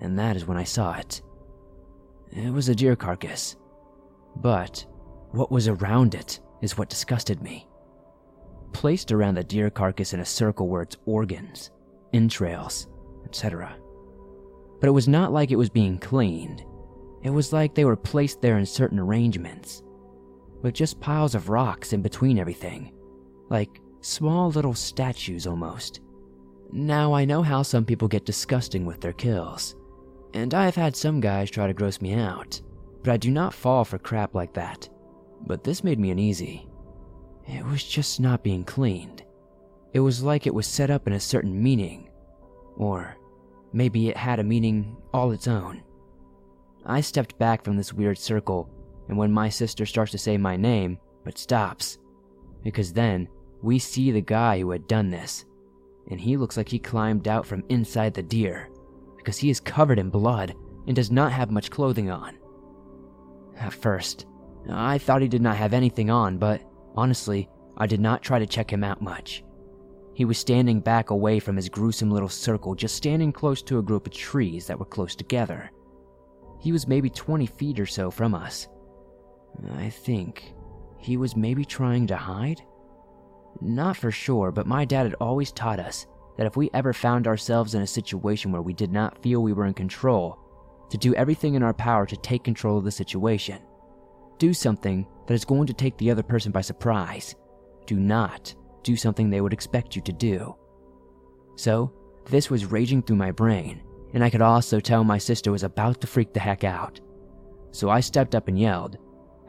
[0.00, 1.22] and that is when I saw it.
[2.30, 3.56] It was a deer carcass.
[4.36, 4.86] But
[5.32, 7.68] what was around it is what disgusted me.
[8.72, 11.70] Placed around the deer carcass in a circle were its organs,
[12.12, 12.88] entrails,
[13.26, 13.76] etc.
[14.80, 16.64] But it was not like it was being cleaned.
[17.22, 19.82] It was like they were placed there in certain arrangements,
[20.62, 22.92] with just piles of rocks in between everything,
[23.50, 26.00] like small little statues almost.
[26.72, 29.76] Now I know how some people get disgusting with their kills
[30.34, 32.60] and I have had some guys try to gross me out,
[33.02, 34.88] but I do not fall for crap like that.
[35.46, 36.68] But this made me uneasy.
[37.46, 39.24] It was just not being cleaned.
[39.92, 42.08] It was like it was set up in a certain meaning.
[42.76, 43.16] Or
[43.72, 45.82] maybe it had a meaning all its own.
[46.86, 48.70] I stepped back from this weird circle,
[49.08, 51.98] and when my sister starts to say my name, but stops,
[52.62, 53.28] because then
[53.60, 55.44] we see the guy who had done this,
[56.10, 58.68] and he looks like he climbed out from inside the deer
[59.22, 60.54] because he is covered in blood
[60.86, 62.36] and does not have much clothing on.
[63.56, 64.26] At first,
[64.68, 66.62] I thought he did not have anything on, but
[66.96, 69.44] honestly, I did not try to check him out much.
[70.14, 73.82] He was standing back away from his gruesome little circle, just standing close to a
[73.82, 75.70] group of trees that were close together.
[76.60, 78.68] He was maybe 20 feet or so from us.
[79.76, 80.54] I think
[80.98, 82.60] he was maybe trying to hide?
[83.60, 87.26] Not for sure, but my dad had always taught us that if we ever found
[87.26, 90.38] ourselves in a situation where we did not feel we were in control,
[90.92, 93.58] to do everything in our power to take control of the situation.
[94.36, 97.34] Do something that is going to take the other person by surprise.
[97.86, 100.54] Do not do something they would expect you to do.
[101.56, 101.92] So,
[102.26, 106.02] this was raging through my brain, and I could also tell my sister was about
[106.02, 107.00] to freak the heck out.
[107.70, 108.98] So I stepped up and yelled,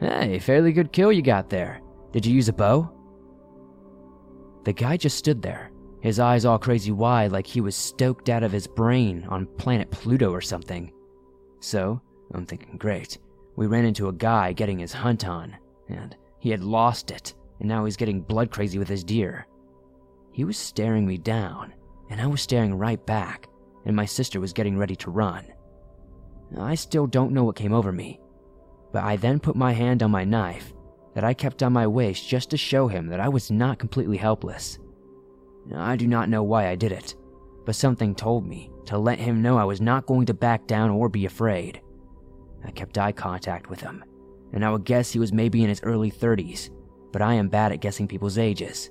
[0.00, 1.82] Hey, fairly good kill you got there.
[2.12, 2.90] Did you use a bow?
[4.64, 5.70] The guy just stood there,
[6.04, 9.90] his eyes all crazy wide like he was stoked out of his brain on planet
[9.90, 10.92] Pluto or something.
[11.60, 11.98] So,
[12.34, 13.16] I'm thinking, great.
[13.56, 15.56] We ran into a guy getting his hunt on,
[15.88, 19.46] and he had lost it, and now he's getting blood crazy with his deer.
[20.30, 21.72] He was staring me down,
[22.10, 23.48] and I was staring right back,
[23.86, 25.46] and my sister was getting ready to run.
[26.58, 28.20] I still don't know what came over me,
[28.92, 30.74] but I then put my hand on my knife
[31.14, 34.18] that I kept on my waist just to show him that I was not completely
[34.18, 34.78] helpless.
[35.72, 37.14] I do not know why I did it,
[37.64, 40.90] but something told me to let him know I was not going to back down
[40.90, 41.80] or be afraid.
[42.64, 44.04] I kept eye contact with him,
[44.52, 46.70] and I would guess he was maybe in his early 30s,
[47.12, 48.90] but I am bad at guessing people's ages.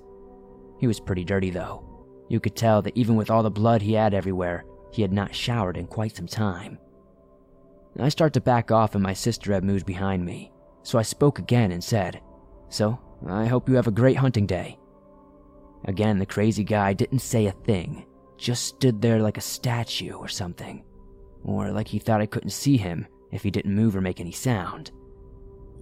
[0.80, 1.84] He was pretty dirty though.
[2.30, 5.36] You could tell that even with all the blood he had everywhere, he had not
[5.36, 6.78] showered in quite some time.
[7.99, 10.51] I start to back off and my sister had moved behind me,
[10.82, 12.21] so I spoke again and said,
[12.69, 14.78] So, I hope you have a great hunting day.
[15.86, 18.05] Again, the crazy guy didn't say a thing,
[18.38, 20.84] just stood there like a statue or something.
[21.43, 24.31] Or like he thought I couldn't see him if he didn't move or make any
[24.31, 24.91] sound.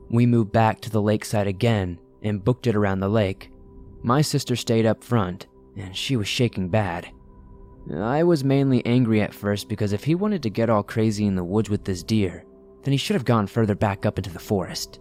[0.10, 3.52] We moved back to the lakeside again and booked it around the lake.
[4.04, 5.48] My sister stayed up front,
[5.78, 7.08] and she was shaking bad.
[7.94, 11.36] I was mainly angry at first because if he wanted to get all crazy in
[11.36, 12.46] the woods with this deer,
[12.84, 15.00] then he should have gone further back up into the forest.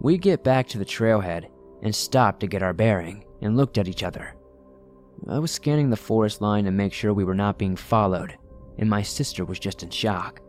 [0.00, 1.48] We get back to the trailhead
[1.82, 4.34] and stop to get our bearing and looked at each other.
[5.28, 8.36] I was scanning the forest line to make sure we were not being followed,
[8.78, 10.40] and my sister was just in shock.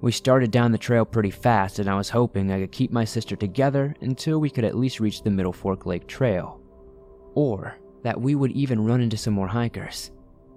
[0.00, 3.04] We started down the trail pretty fast, and I was hoping I could keep my
[3.04, 6.60] sister together until we could at least reach the Middle Fork Lake Trail.
[7.34, 10.12] Or that we would even run into some more hikers.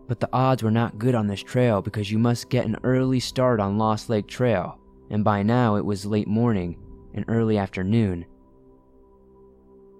[0.08, 3.20] But the odds were not good on this trail because you must get an early
[3.20, 4.78] start on Lost Lake Trail,
[5.10, 6.78] and by now it was late morning
[7.14, 8.26] and early afternoon.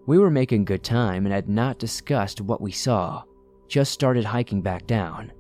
[0.08, 3.24] We were making good time and had not discussed what we saw,
[3.68, 5.32] just started hiking back down.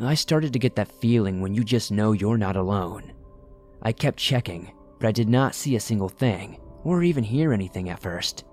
[0.00, 3.12] I started to get that feeling when you just know you're not alone.
[3.82, 7.88] I kept checking, but I did not see a single thing, or even hear anything
[7.90, 8.44] at first.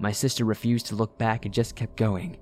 [0.00, 2.38] My sister refused to look back and just kept going,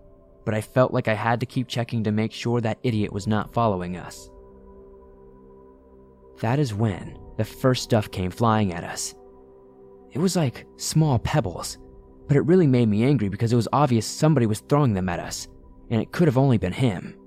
[0.47, 3.27] but I felt like I had to keep checking to make sure that idiot was
[3.27, 4.31] not following us.
[6.41, 9.15] That is when the first stuff came flying at us.
[10.13, 11.79] It was like small pebbles,
[12.31, 15.19] but it really made me angry because it was obvious somebody was throwing them at
[15.19, 15.49] us,
[15.91, 17.19] and it could have only been him.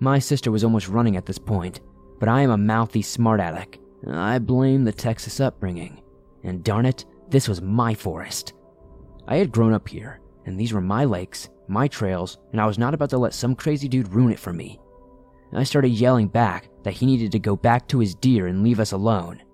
[0.00, 1.82] My sister was almost running at this point,
[2.18, 3.78] but I am a mouthy smart aleck,
[4.10, 6.02] I blame the Texas upbringing.
[6.42, 8.54] And darn it, this was my forest.
[9.28, 12.76] I had grown up here, and these were my lakes, my trails, and I was
[12.76, 14.80] not about to let some crazy dude ruin it for me.
[15.52, 18.80] I started yelling back that he needed to go back to his deer and leave
[18.80, 19.44] us alone.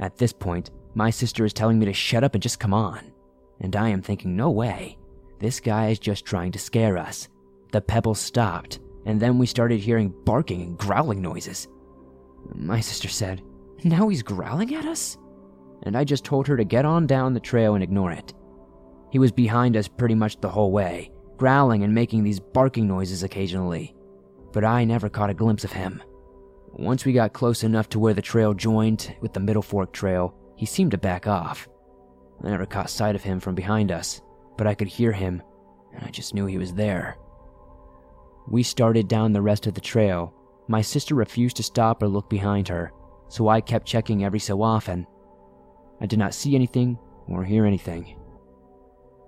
[0.00, 3.12] At this point, my sister is telling me to shut up and just come on.
[3.60, 4.98] And I am thinking, no way.
[5.38, 7.28] This guy is just trying to scare us.
[7.72, 11.68] The pebbles stopped, and then we started hearing barking and growling noises.
[12.54, 13.42] My sister said,
[13.84, 15.18] Now he's growling at us?
[15.82, 18.34] And I just told her to get on down the trail and ignore it.
[19.10, 23.22] He was behind us pretty much the whole way, growling and making these barking noises
[23.22, 23.94] occasionally.
[24.52, 26.02] But I never caught a glimpse of him.
[26.72, 30.34] Once we got close enough to where the trail joined with the Middle Fork Trail,
[30.56, 31.68] he seemed to back off.
[32.42, 34.20] I never caught sight of him from behind us,
[34.56, 35.42] but I could hear him,
[35.94, 37.16] and I just knew he was there.
[38.48, 40.34] We started down the rest of the trail,
[40.68, 42.92] my sister refused to stop or look behind her,
[43.28, 45.06] so I kept checking every so often.
[46.00, 48.16] I did not see anything or hear anything.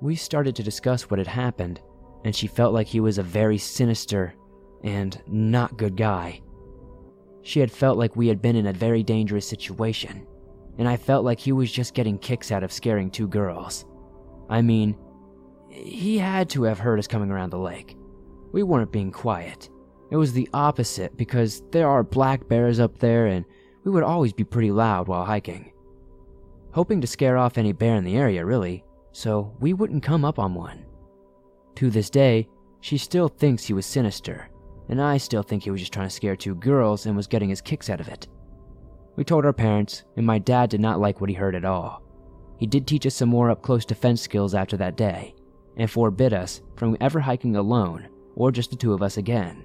[0.01, 1.81] We started to discuss what had happened,
[2.25, 4.35] and she felt like he was a very sinister
[4.85, 6.43] and not good guy.
[7.43, 10.27] She had felt like we had been in a very dangerous situation,
[10.81, 13.85] and I felt like he was just getting kicks out of scaring two girls.
[14.49, 14.97] I mean,
[15.69, 17.99] he had to have heard us coming around the lake.
[18.53, 19.69] We weren't being quiet.
[20.11, 23.45] It was the opposite because there are black bears up there and
[23.85, 25.71] we would always be pretty loud while hiking.
[26.73, 30.39] Hoping to scare off any bear in the area, really, so we wouldn't come up
[30.39, 30.87] on one.
[31.75, 32.49] To this day,
[32.81, 34.49] she still thinks he was sinister,
[34.89, 37.51] and I still think he was just trying to scare two girls and was getting
[37.51, 38.29] his kicks out of it.
[39.17, 42.03] We told our parents, and my dad did not like what he heard at all.
[42.59, 45.35] He did teach us some more up close defense skills after that day,
[45.77, 49.65] and forbid us from ever hiking alone or just the two of us again.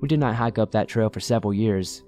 [0.00, 2.02] We did not hike up that trail for several years.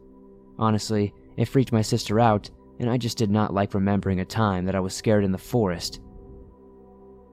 [0.59, 4.65] Honestly, it freaked my sister out, and I just did not like remembering a time
[4.65, 6.01] that I was scared in the forest.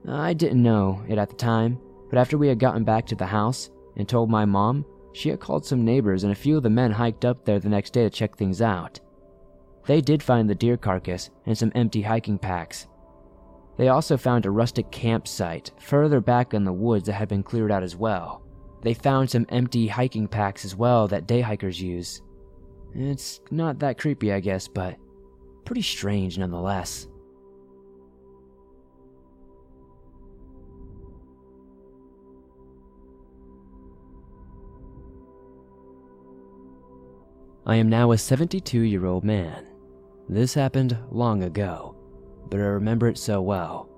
[0.06, 1.78] I didn't know it at the time,
[2.10, 5.40] but after we had gotten back to the house and told my mom, she had
[5.40, 8.02] called some neighbors and a few of the men hiked up there the next day
[8.02, 9.00] to check things out.
[9.86, 12.88] They did find the deer carcass and some empty hiking packs.
[13.76, 17.72] They also found a rustic campsite further back in the woods that had been cleared
[17.72, 18.42] out as well.
[18.82, 22.22] They found some empty hiking packs as well that day hikers use.
[22.94, 24.96] It's not that creepy, I guess, but
[25.64, 27.08] pretty strange nonetheless.
[37.66, 39.73] I am now a 72 year old man.
[40.28, 41.96] This happened long ago,
[42.48, 43.88] but I remember it so well.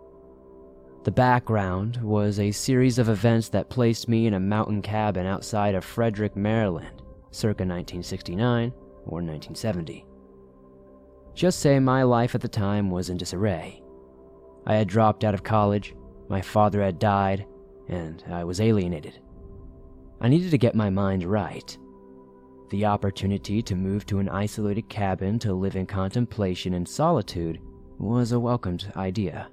[1.04, 5.76] The background was a series of events that placed me in a mountain cabin outside
[5.76, 7.00] of Frederick, Maryland,
[7.30, 8.72] circa 1969
[9.04, 10.04] or 1970.
[11.32, 13.80] Just say my life at the time was in disarray.
[14.66, 15.94] I had dropped out of college,
[16.28, 17.46] my father had died,
[17.88, 19.20] and I was alienated.
[20.20, 21.78] I needed to get my mind right.
[22.70, 27.60] The opportunity to move to an isolated cabin to live in contemplation and solitude
[27.98, 29.48] was a welcomed idea.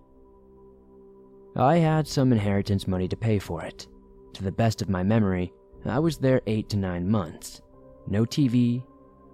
[1.56, 3.88] I had some inheritance money to pay for it.
[4.34, 5.54] To the best of my memory,
[5.86, 7.62] I was there eight to nine months.
[8.08, 8.84] No TV,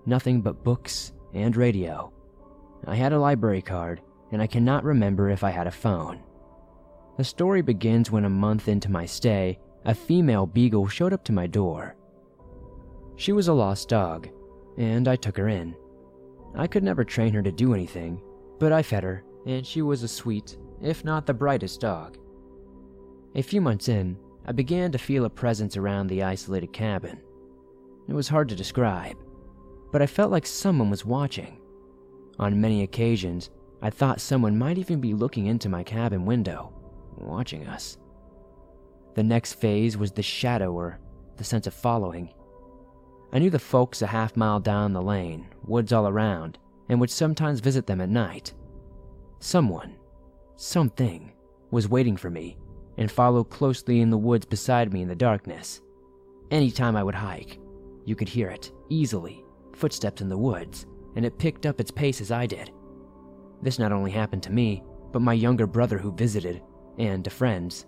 [0.06, 2.12] nothing but books and radio.
[2.86, 4.02] I had a library card,
[4.32, 6.20] and I cannot remember if I had a phone.
[7.18, 11.32] The story begins when a month into my stay, a female beagle showed up to
[11.32, 11.96] my door.
[13.20, 14.30] She was a lost dog,
[14.78, 15.76] and I took her in.
[16.56, 18.22] I could never train her to do anything,
[18.60, 22.18] but I fed her, and she was a sweet, if not the brightest dog.
[23.36, 27.20] A few months in, I began to feel a presence around the isolated cabin.
[28.08, 29.18] It was hard to describe,
[29.92, 31.60] but I felt like someone was watching.
[32.40, 33.50] On many occasions,
[33.82, 36.72] I thought someone might even be looking into my cabin window,
[37.18, 37.98] watching us.
[39.16, 41.02] The next phase was the shadow or
[41.36, 42.34] the sense of following.
[43.32, 46.58] I knew the folks a half mile down the lane, woods all around,
[46.90, 48.54] and would sometimes visit them at night.
[49.40, 49.96] Someone,
[50.56, 51.32] something,
[51.72, 52.58] was waiting for me
[52.98, 55.82] and followed closely in the woods beside me in the darkness.
[56.52, 57.60] Anytime I would hike,
[58.04, 62.20] you could hear it, easily, footsteps in the woods, and it picked up its pace
[62.20, 62.72] as I did.
[63.62, 66.62] This not only happened to me, but my younger brother who visited,
[66.98, 67.86] and to friends.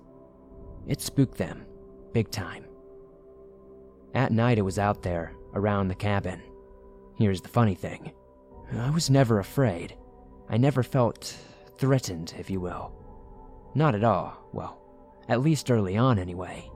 [0.88, 1.66] It spooked them,
[2.14, 2.66] big time.
[4.14, 6.42] At night, it was out there, around the cabin.
[7.18, 8.12] Here's the funny thing
[8.78, 9.96] I was never afraid.
[10.50, 11.38] I never felt
[11.78, 12.94] threatened, if you will.
[13.74, 14.82] Not at all, well,
[15.30, 16.70] at least early on anyway.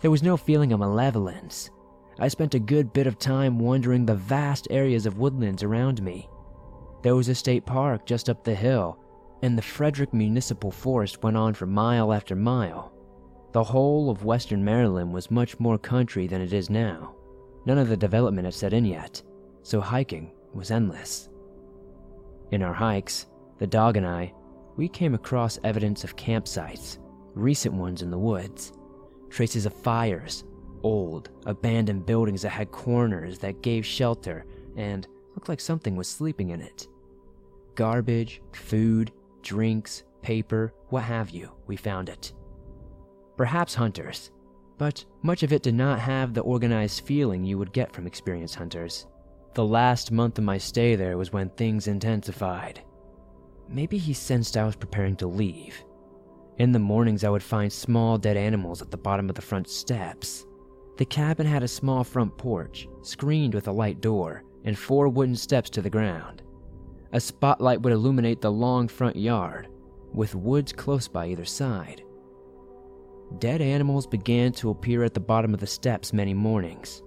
[0.00, 1.70] There was no feeling of malevolence.
[2.18, 6.28] I spent a good bit of time wandering the vast areas of woodlands around me.
[7.02, 8.98] There was a state park just up the hill,
[9.42, 12.92] and the Frederick Municipal Forest went on for mile after mile.
[13.52, 17.14] The whole of western Maryland was much more country than it is now.
[17.64, 19.22] None of the development had set in yet,
[19.62, 21.30] so hiking was endless.
[22.50, 23.26] In our hikes,
[23.58, 24.34] the dog and I,
[24.76, 26.98] we came across evidence of campsites,
[27.34, 28.72] recent ones in the woods,
[29.30, 30.44] traces of fires,
[30.82, 34.44] old, abandoned buildings that had corners that gave shelter
[34.76, 36.86] and looked like something was sleeping in it.
[37.76, 39.10] Garbage, food,
[39.42, 42.32] drinks, paper, what have you, we found it
[43.38, 44.32] perhaps hunters,
[44.76, 48.56] but much of it did not have the organized feeling you would get from experienced
[48.56, 49.06] hunters.
[49.54, 52.82] The last month of my stay there was when things intensified.
[53.68, 55.84] Maybe he sensed I was preparing to leave.
[56.58, 59.68] In the mornings, I would find small dead animals at the bottom of the front
[59.68, 60.44] steps.
[60.96, 65.36] The cabin had a small front porch, screened with a light door, and four wooden
[65.36, 66.42] steps to the ground.
[67.12, 69.68] A spotlight would illuminate the long front yard,
[70.12, 72.02] with woods close by either side.
[73.36, 77.02] Dead animals began to appear at the bottom of the steps many mornings.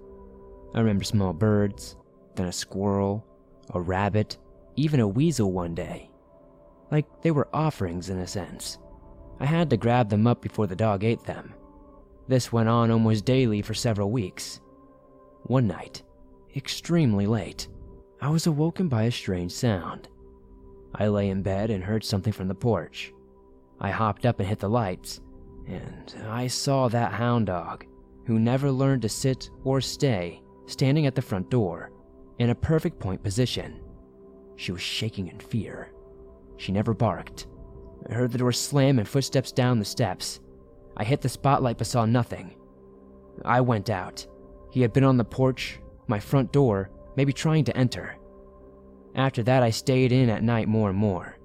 [0.74, 1.96] I remember small birds,
[2.36, 3.26] then a squirrel,
[3.74, 4.38] a rabbit,
[4.76, 6.10] even a weasel one day.
[6.90, 8.78] Like they were offerings in a sense.
[9.40, 11.54] I had to grab them up before the dog ate them.
[12.28, 14.60] This went on almost daily for several weeks.
[15.42, 16.02] One night,
[16.54, 17.68] extremely late,
[18.20, 20.08] I was awoken by a strange sound.
[20.94, 23.12] I lay in bed and heard something from the porch.
[23.80, 25.20] I hopped up and hit the lights,
[25.66, 27.86] and I saw that hound dog,
[28.26, 31.92] who never learned to sit or stay, standing at the front door,
[32.38, 33.80] in a perfect point position.
[34.56, 35.92] She was shaking in fear.
[36.56, 37.46] She never barked.
[38.08, 40.40] I heard the door slam and footsteps down the steps.
[40.96, 42.56] I hit the spotlight but saw nothing.
[43.44, 44.26] I went out.
[44.70, 48.16] He had been on the porch, my front door, maybe trying to enter.
[49.14, 51.36] After that, I stayed in at night more and more.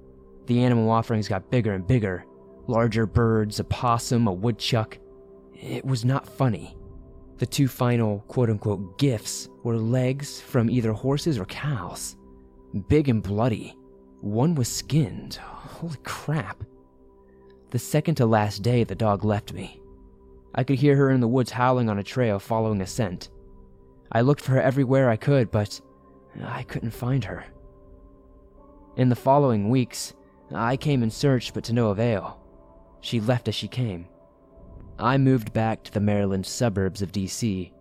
[0.46, 2.26] The animal offerings got bigger and bigger,
[2.68, 4.98] larger birds, a possum, a woodchuck.
[5.54, 6.78] It was not funny.
[7.38, 12.16] The two final quote unquote gifts were legs from either horses or cows.
[12.88, 13.76] Big and bloody.
[14.22, 15.36] One was skinned.
[15.36, 16.64] Holy crap.
[17.70, 19.80] The second to last day, the dog left me.
[20.56, 23.30] I could hear her in the woods howling on a trail following a scent.
[24.12, 25.80] I looked for her everywhere I could, but
[26.44, 27.46] I couldn't find her.
[28.96, 30.14] In the following weeks,
[30.54, 32.40] I came and searched, but to no avail.
[33.02, 34.08] She left as she came.
[35.00, 37.72] I moved back to the Maryland suburbs of DC.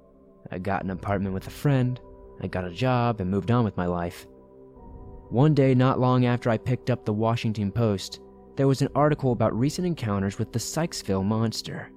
[0.51, 1.99] I got an apartment with a friend,
[2.41, 4.27] I got a job, and moved on with my life.
[5.31, 8.21] One day, not long after I picked up the Washington Post,
[8.57, 11.91] there was an article about recent encounters with the Sykesville monster.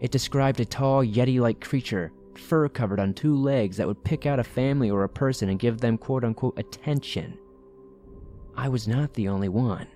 [0.00, 4.26] It described a tall, Yeti like creature, fur covered on two legs, that would pick
[4.26, 7.38] out a family or a person and give them quote unquote attention.
[8.56, 9.86] I was not the only one.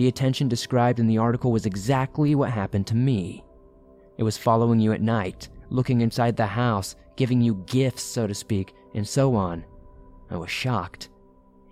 [0.00, 3.44] The attention described in the article was exactly what happened to me.
[4.16, 8.34] It was following you at night, looking inside the house, giving you gifts, so to
[8.34, 9.62] speak, and so on.
[10.30, 11.10] I was shocked.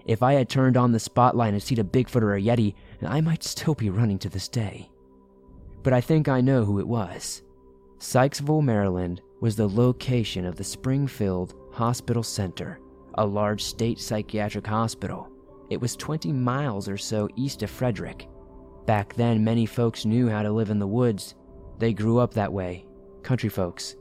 [0.05, 3.23] If I had turned on the spotlight and seen a Bigfoot or a Yeti, I
[3.23, 4.91] might still be running to this day.
[5.83, 7.43] But I think I know who it was.
[7.99, 12.79] Sykesville, Maryland was the location of the Springfield Hospital Center,
[13.15, 15.33] a large state psychiatric hospital
[15.71, 18.29] It was 20 miles or so east of Frederick.
[18.87, 21.35] Back then, many folks knew how to live in the woods.
[21.79, 22.87] They grew up that way,
[23.23, 23.97] country folks.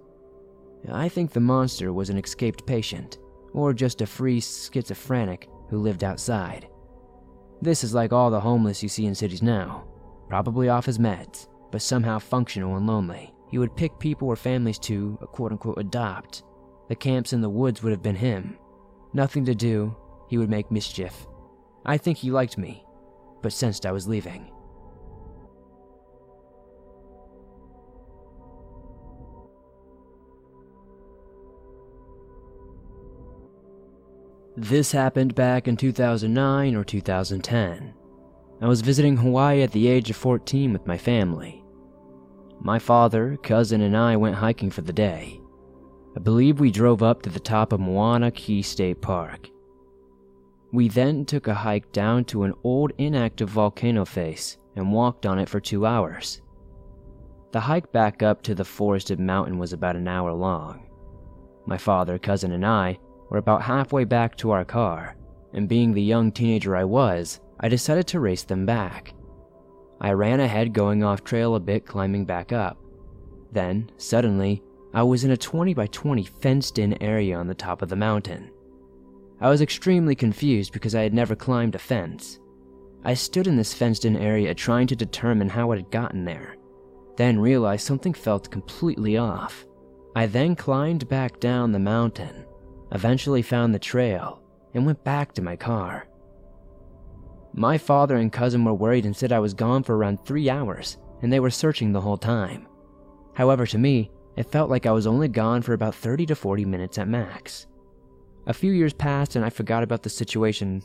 [0.89, 3.17] I think the monster was an escaped patient,
[3.53, 6.69] or just a free schizophrenic who lived outside.
[7.61, 9.87] This is like all the homeless you see in cities now,
[10.29, 13.33] probably off his meds, but somehow functional and lonely.
[13.49, 16.43] He would pick people or families to, quote unquote, adopt.
[16.87, 18.57] The camps in the woods would have been him.
[19.13, 19.95] Nothing to do,
[20.29, 21.27] he would make mischief.
[21.87, 22.83] I think he liked me,
[23.41, 24.51] but sensed I was leaving.
[34.57, 37.93] This happened back in 2009 or 2010.
[38.59, 41.63] I was visiting Hawaii at the age of 14 with my family.
[42.59, 45.39] My father, cousin, and I went hiking for the day.
[46.15, 49.51] I believe we drove up to the top of Mauna Kea State Park.
[50.71, 55.39] We then took a hike down to an old inactive volcano face and walked on
[55.39, 56.41] it for two hours.
[57.51, 60.89] The hike back up to the forested mountain was about an hour long.
[61.65, 62.99] My father, cousin, and I
[63.29, 65.15] were about halfway back to our car,
[65.53, 69.13] and being the young teenager I was, I decided to race them back.
[69.99, 72.77] I ran ahead, going off trail a bit, climbing back up.
[73.51, 74.61] Then, suddenly,
[74.93, 77.95] I was in a 20 by 20 fenced in area on the top of the
[77.95, 78.51] mountain.
[79.39, 82.39] I was extremely confused because I had never climbed a fence.
[83.03, 86.55] I stood in this fenced in area trying to determine how it had gotten there,
[87.17, 89.65] then realized something felt completely off.
[90.15, 92.45] I then climbed back down the mountain,
[92.91, 94.41] eventually found the trail,
[94.73, 96.07] and went back to my car.
[97.53, 100.97] My father and cousin were worried and said I was gone for around three hours,
[101.21, 102.67] and they were searching the whole time.
[103.33, 106.65] However, to me, it felt like I was only gone for about 30 to 40
[106.65, 107.67] minutes at max.
[108.47, 110.81] A few years passed and I forgot about the situation.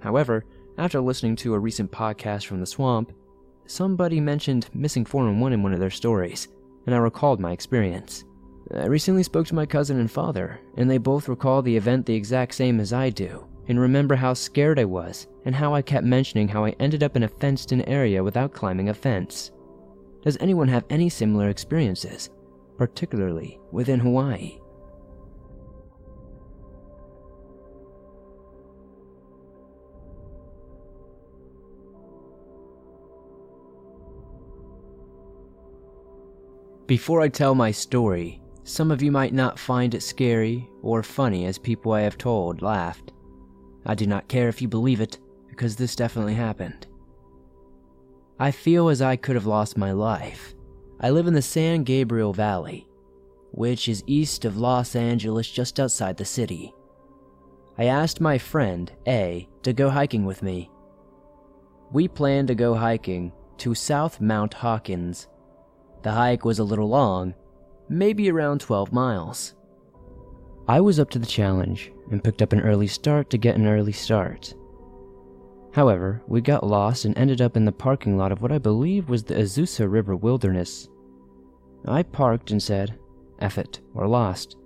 [0.00, 0.44] However,
[0.78, 3.12] after listening to a recent podcast from the swamp,
[3.66, 6.46] somebody mentioned missing 411 in one of their stories,
[6.86, 8.24] and I recalled my experience.
[8.72, 12.14] I recently spoke to my cousin and father, and they both recall the event the
[12.14, 16.06] exact same as I do, and remember how scared I was, and how I kept
[16.06, 19.50] mentioning how I ended up in a fenced in area without climbing a fence.
[20.22, 22.30] Does anyone have any similar experiences,
[22.78, 24.60] particularly within Hawaii?
[36.86, 41.46] Before I tell my story, some of you might not find it scary or funny
[41.46, 43.12] as people I have told laughed.
[43.86, 45.18] I do not care if you believe it,
[45.48, 46.86] because this definitely happened.
[48.38, 50.54] I feel as I could have lost my life.
[51.00, 52.86] I live in the San Gabriel Valley,
[53.52, 56.74] which is east of Los Angeles just outside the city.
[57.78, 60.70] I asked my friend, A, to go hiking with me.
[61.92, 65.28] We planned to go hiking to South Mount Hawkins.
[66.04, 67.34] The hike was a little long,
[67.88, 69.54] maybe around 12 miles.
[70.68, 73.66] I was up to the challenge and picked up an early start to get an
[73.66, 74.52] early start.
[75.72, 79.08] However, we got lost and ended up in the parking lot of what I believe
[79.08, 80.90] was the Azusa River Wilderness.
[81.86, 82.98] I parked and said,
[83.38, 84.56] F it, we're lost.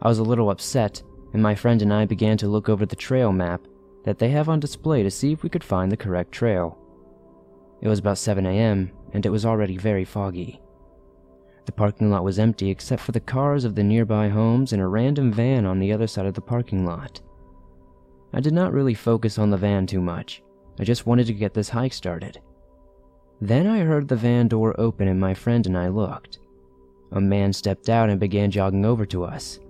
[0.00, 1.02] I was a little upset,
[1.34, 3.60] and my friend and I began to look over the trail map
[4.04, 6.78] that they have on display to see if we could find the correct trail.
[7.82, 10.60] It was about 7 a.m., and it was already very foggy.
[11.66, 14.86] The parking lot was empty except for the cars of the nearby homes and a
[14.86, 17.20] random van on the other side of the parking lot.
[18.32, 20.42] I did not really focus on the van too much.
[20.80, 22.40] I just wanted to get this hike started.
[23.40, 26.38] Then I heard the van door open and my friend and I looked.
[27.12, 29.60] A man stepped out and began jogging over to us.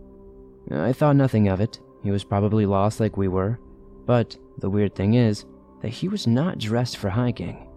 [0.71, 1.81] I thought nothing of it.
[2.03, 3.59] He was probably lost like we were.
[4.07, 5.45] But the weird thing is
[5.81, 7.69] that he was not dressed for hiking.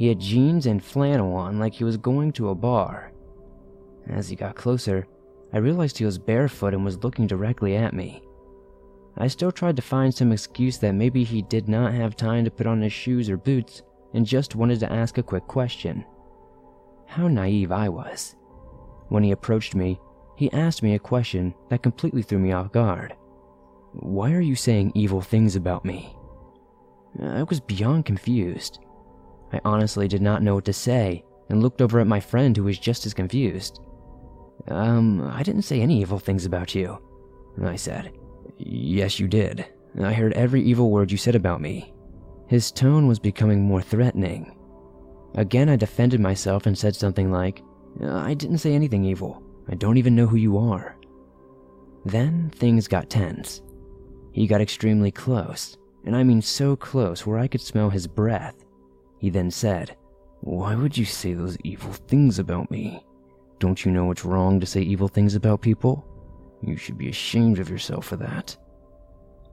[0.00, 3.12] He had jeans and flannel on like he was going to a bar.
[4.08, 5.06] As he got closer,
[5.52, 8.22] I realized he was barefoot and was looking directly at me.
[9.18, 12.50] I still tried to find some excuse that maybe he did not have time to
[12.50, 13.82] put on his shoes or boots
[14.14, 16.06] and just wanted to ask a quick question.
[17.04, 18.36] How naive I was.
[19.10, 20.00] When he approached me,
[20.34, 23.14] he asked me a question that completely threw me off guard.
[23.92, 26.16] Why are you saying evil things about me?
[27.22, 28.78] I was beyond confused.
[29.52, 32.64] I honestly did not know what to say and looked over at my friend who
[32.64, 33.80] was just as confused.
[34.68, 36.98] Um, I didn't say any evil things about you.
[37.64, 38.12] I said,
[38.58, 39.66] Yes, you did.
[40.00, 41.92] I heard every evil word you said about me.
[42.46, 44.56] His tone was becoming more threatening.
[45.34, 47.62] Again, I defended myself and said something like,
[48.04, 49.42] I didn't say anything evil.
[49.68, 50.96] I don't even know who you are.
[52.04, 53.62] Then things got tense.
[54.32, 58.64] He got extremely close, and I mean so close where I could smell his breath.
[59.20, 59.96] He then said,
[60.40, 63.04] Why would you say those evil things about me?
[63.58, 66.06] Don't you know it's wrong to say evil things about people?
[66.62, 68.56] You should be ashamed of yourself for that.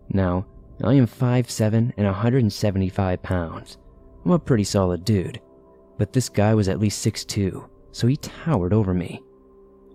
[0.09, 0.45] Now,
[0.83, 3.77] I am 5'7 and 175 pounds.
[4.23, 5.41] I'm a pretty solid dude,
[5.97, 9.21] but this guy was at least 6'2, so he towered over me.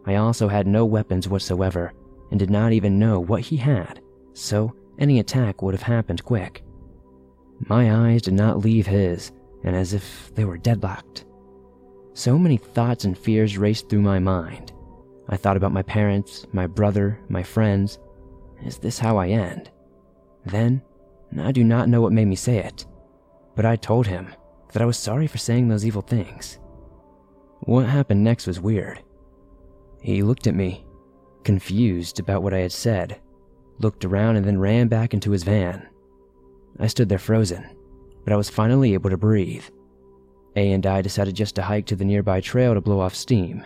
[0.04, 1.94] I also had no weapons whatsoever
[2.30, 4.00] and did not even know what he had,
[4.34, 6.62] so any attack would have happened quick.
[7.68, 9.32] My eyes did not leave his,
[9.64, 11.24] and as if they were deadlocked.
[12.14, 14.72] So many thoughts and fears raced through my mind.
[15.28, 17.98] I thought about my parents, my brother, my friends.
[18.64, 19.70] Is this how I end?
[20.44, 20.82] Then,
[21.40, 22.84] I do not know what made me say it,
[23.56, 24.34] but I told him
[24.72, 26.58] that I was sorry for saying those evil things.
[27.60, 29.00] What happened next was weird.
[30.02, 30.84] He looked at me,
[31.44, 33.20] confused about what I had said,
[33.78, 35.88] looked around, and then ran back into his van.
[36.78, 37.64] I stood there frozen,
[38.24, 39.64] but I was finally able to breathe.
[40.56, 43.64] A and I decided just to hike to the nearby trail to blow off steam.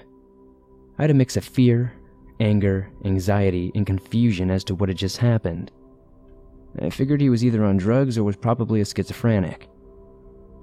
[0.99, 1.93] I had a mix of fear,
[2.41, 5.71] anger, anxiety, and confusion as to what had just happened.
[6.81, 9.69] I figured he was either on drugs or was probably a schizophrenic.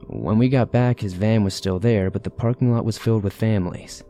[0.08, 3.24] When we got back, his van was still there, but the parking lot was filled
[3.24, 4.04] with families.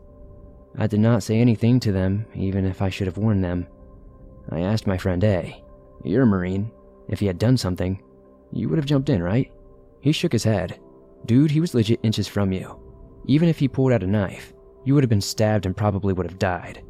[0.76, 3.66] I did not say anything to them, even if I should have warned them.
[4.50, 5.62] I asked my friend A,
[6.02, 6.70] You're a Marine.
[7.08, 8.02] If he had done something,
[8.52, 9.52] you would have jumped in, right?
[10.04, 10.78] He shook his head.
[11.24, 12.78] Dude, he was legit inches from you.
[13.24, 14.52] Even if he pulled out a knife,
[14.84, 16.84] you would have been stabbed and probably would have died.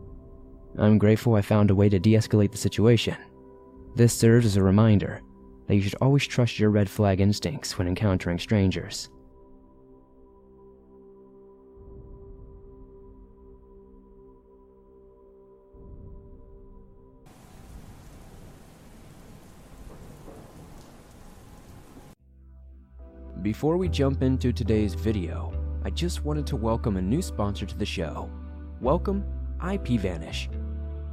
[0.77, 3.17] I'm grateful I found a way to de escalate the situation.
[3.95, 5.23] This serves as a reminder
[5.69, 9.11] that you should always trust your red flag instincts when encountering strangers.
[23.45, 25.53] Before we jump into today's video,
[25.85, 28.31] I just wanted to welcome a new sponsor to the show.
[28.81, 29.23] Welcome,
[29.59, 30.49] IPVanish.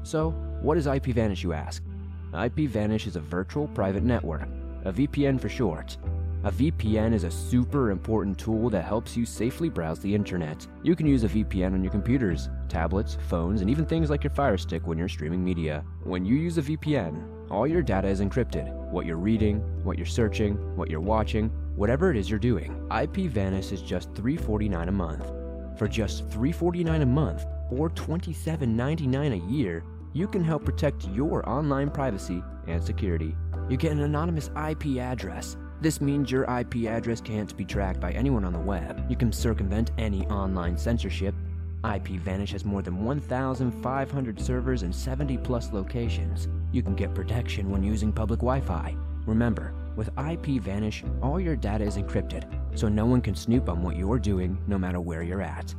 [0.03, 0.29] So,
[0.61, 1.83] what is IPVanish, you ask?
[2.31, 4.47] IPVanish is a virtual private network,
[4.85, 5.97] a VPN for short.
[6.45, 10.65] A VPN is a super important tool that helps you safely browse the internet.
[10.83, 14.31] You can use a VPN on your computers, tablets, phones, and even things like your
[14.31, 15.83] Fire Stick when you're streaming media.
[16.05, 18.73] When you use a VPN, all your data is encrypted.
[18.89, 21.51] What you're reading, what you're searching, what you're watching,
[21.81, 22.69] whatever it is you're doing.
[22.91, 25.25] IP IPVanish is just 349 a month.
[25.79, 31.89] For just 349 a month or $27.99 a year, you can help protect your online
[31.89, 33.35] privacy and security.
[33.67, 35.57] You get an anonymous IP address.
[35.81, 39.03] This means your IP address can't be tracked by anyone on the web.
[39.09, 41.33] You can circumvent any online censorship.
[41.83, 46.47] IPVanish has more than 1,500 servers in 70 plus locations.
[46.71, 48.95] You can get protection when using public Wi Fi.
[49.25, 52.43] Remember, with IPVanish, all your data is encrypted,
[52.77, 55.73] so no one can snoop on what you're doing no matter where you're at.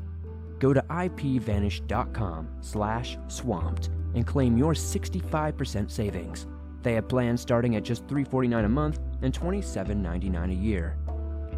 [0.58, 6.46] Go to ipvanish.com slash swamped and claim your 65% savings.
[6.82, 10.96] They have plans starting at just 349 a month and $27.99 a year.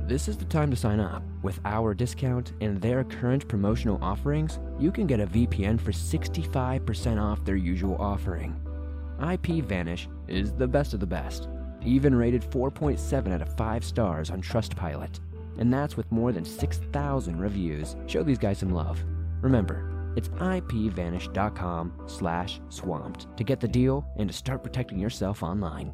[0.06, 1.22] This is the time to sign up.
[1.42, 7.22] With our discount and their current promotional offerings, you can get a VPN for 65%
[7.22, 8.54] off their usual offering.
[9.18, 11.48] IPVanish is the best of the best,
[11.84, 15.20] even rated 4.7 out of 5 stars on Trustpilot.
[15.58, 17.96] And that's with more than 6,000 reviews.
[18.06, 19.02] Show these guys some love.
[19.40, 25.92] Remember, it's ipvanish.com slash swamped to get the deal and to start protecting yourself online.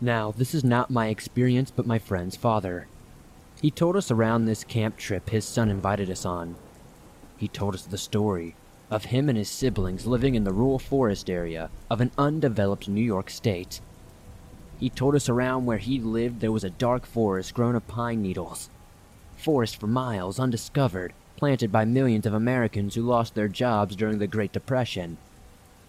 [0.00, 2.86] Now, this is not my experience, but my friend's father.
[3.62, 6.56] He told us around this camp trip his son invited us on.
[7.36, 8.56] He told us the story
[8.90, 13.02] of him and his siblings living in the rural forest area of an undeveloped New
[13.02, 13.80] York state.
[14.78, 18.22] He told us around where he lived there was a dark forest grown of pine
[18.22, 18.70] needles.
[19.36, 24.26] Forest for miles, undiscovered, planted by millions of Americans who lost their jobs during the
[24.26, 25.18] Great Depression.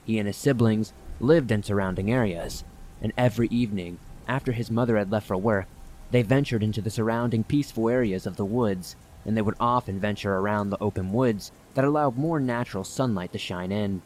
[0.06, 2.64] He and his siblings lived in surrounding areas,
[3.02, 5.68] and every evening, after his mother had left for work,
[6.12, 8.95] they ventured into the surrounding peaceful areas of the woods,
[9.28, 13.38] and they would often venture around the open woods that allowed more natural sunlight to
[13.38, 14.02] shine in.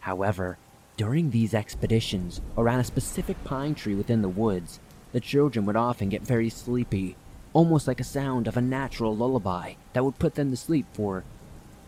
[0.00, 0.58] However,
[0.96, 4.80] during these expeditions, around a specific pine tree within the woods,
[5.12, 7.16] the children would often get very sleepy,
[7.52, 11.24] almost like a sound of a natural lullaby that would put them to sleep for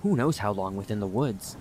[0.02, 1.56] who knows how long within the woods.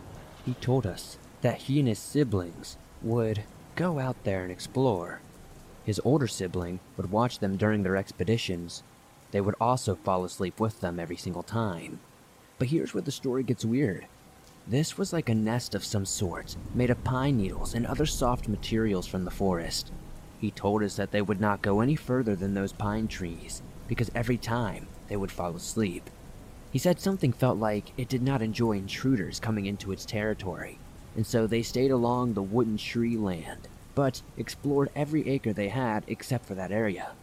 [0.45, 3.43] He told us that he and his siblings would
[3.75, 5.21] go out there and explore.
[5.83, 8.83] His older sibling would watch them during their expeditions.
[9.31, 11.99] They would also fall asleep with them every single time.
[12.57, 14.07] But here's where the story gets weird.
[14.67, 18.47] This was like a nest of some sort, made of pine needles and other soft
[18.47, 19.91] materials from the forest.
[20.39, 24.11] He told us that they would not go any further than those pine trees, because
[24.13, 26.09] every time they would fall asleep.
[26.71, 30.77] He said something felt like it did not enjoy intruders coming into its territory,
[31.15, 36.03] and so they stayed along the wooden tree land, but explored every acre they had
[36.07, 37.13] except for that area.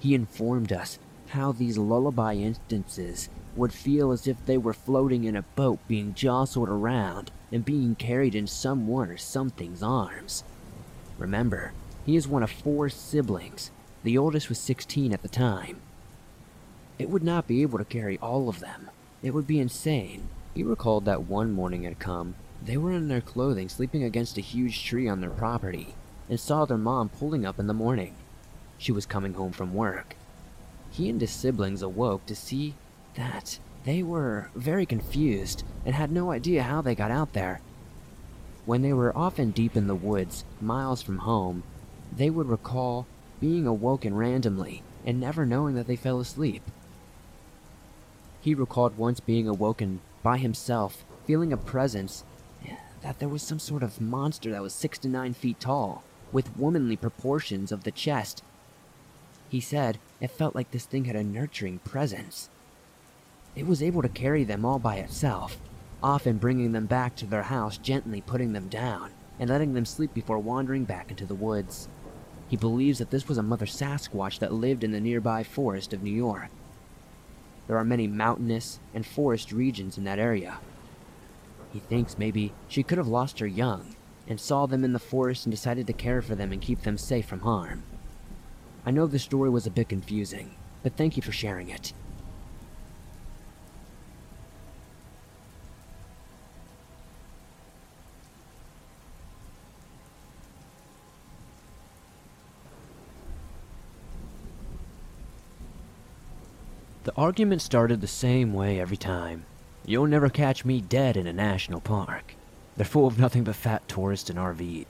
[0.00, 0.98] He informed us
[1.34, 6.14] how these lullaby instances would feel as if they were floating in a boat being
[6.14, 10.44] jostled around and being carried in someone or something's arms.
[11.18, 11.72] Remember,
[12.06, 13.70] he is one of four siblings.
[14.02, 15.80] The oldest was 16 at the time.
[16.98, 18.90] It would not be able to carry all of them.
[19.22, 20.28] It would be insane.
[20.54, 22.36] He recalled that one morning had come.
[22.62, 25.94] They were in their clothing sleeping against a huge tree on their property
[26.28, 28.14] and saw their mom pulling up in the morning.
[28.78, 30.16] She was coming home from work.
[30.94, 32.74] He and his siblings awoke to see
[33.16, 37.60] that they were very confused and had no idea how they got out there.
[38.64, 41.64] When they were often deep in the woods, miles from home,
[42.16, 43.06] they would recall
[43.40, 46.62] being awoken randomly and never knowing that they fell asleep.
[48.40, 52.22] He recalled once being awoken by himself, feeling a presence,
[53.02, 56.56] that there was some sort of monster that was six to nine feet tall, with
[56.56, 58.44] womanly proportions of the chest.
[59.54, 62.50] He said it felt like this thing had a nurturing presence.
[63.54, 65.60] It was able to carry them all by itself,
[66.02, 70.12] often bringing them back to their house, gently putting them down, and letting them sleep
[70.12, 71.88] before wandering back into the woods.
[72.48, 76.02] He believes that this was a mother Sasquatch that lived in the nearby forest of
[76.02, 76.50] New York.
[77.68, 80.58] There are many mountainous and forest regions in that area.
[81.72, 83.94] He thinks maybe she could have lost her young
[84.26, 86.98] and saw them in the forest and decided to care for them and keep them
[86.98, 87.84] safe from harm.
[88.86, 91.92] I know the story was a bit confusing, but thank you for sharing it.
[107.04, 109.44] The argument started the same way every time.
[109.84, 112.34] You'll never catch me dead in a national park.
[112.76, 114.86] They're full of nothing but fat tourists and RVs.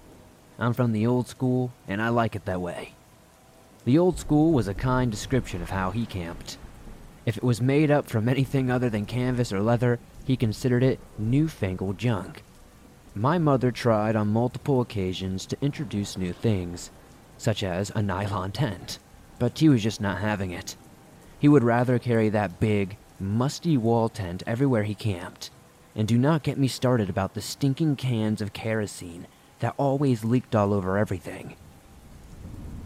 [0.58, 2.94] I'm from the old school, and I like it that way.
[3.84, 6.56] The old school was a kind description of how he camped.
[7.26, 11.00] If it was made up from anything other than canvas or leather, he considered it
[11.18, 12.42] newfangled junk.
[13.14, 16.90] My mother tried on multiple occasions to introduce new things,
[17.36, 18.98] such as a nylon tent,
[19.38, 20.76] but he was just not having it.
[21.38, 25.50] He would rather carry that big, musty wall tent everywhere he camped.
[25.94, 29.26] And do not get me started about the stinking cans of kerosene
[29.60, 31.54] that always leaked all over everything.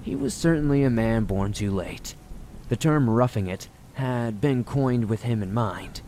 [0.09, 2.15] He was certainly a man born too late.
[2.71, 6.01] The term roughing it had been coined with him in mind.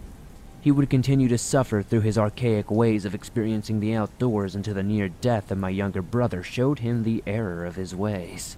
[0.62, 4.82] He would continue to suffer through his archaic ways of experiencing the outdoors until the
[4.82, 8.56] near death of my younger brother showed him the error of his ways.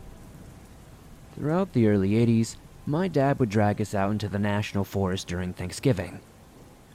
[1.34, 2.54] Throughout the early 80s,
[2.86, 6.20] my dad would drag us out into the national forest during Thanksgiving.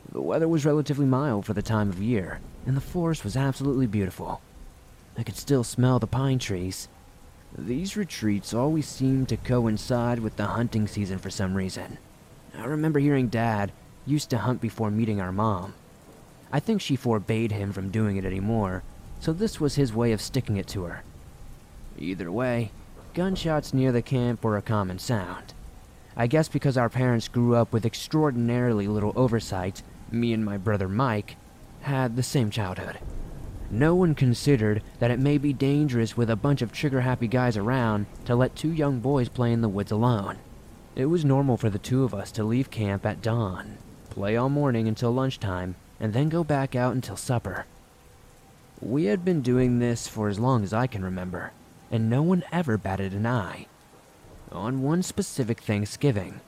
[0.09, 3.87] The weather was relatively mild for the time of year, and the forest was absolutely
[3.87, 4.39] beautiful.
[5.17, 6.87] I could still smell the pine trees.
[7.55, 11.97] These retreats always seemed to coincide with the hunting season for some reason.
[12.57, 13.71] I remember hearing Dad
[14.05, 15.73] used to hunt before meeting our mom.
[16.51, 18.83] I think she forbade him from doing it anymore,
[19.19, 21.03] so this was his way of sticking it to her.
[21.97, 22.71] Either way,
[23.13, 25.53] gunshots near the camp were a common sound.
[26.15, 30.87] I guess because our parents grew up with extraordinarily little oversight, me and my brother
[30.87, 31.35] Mike
[31.81, 32.99] had the same childhood.
[33.69, 37.57] No one considered that it may be dangerous with a bunch of trigger happy guys
[37.57, 40.37] around to let two young boys play in the woods alone.
[40.95, 43.77] It was normal for the two of us to leave camp at dawn,
[44.09, 47.65] play all morning until lunchtime, and then go back out until supper.
[48.79, 51.51] We had been doing this for as long as I can remember,
[51.91, 53.67] and no one ever batted an eye.
[54.51, 56.39] On one specific Thanksgiving,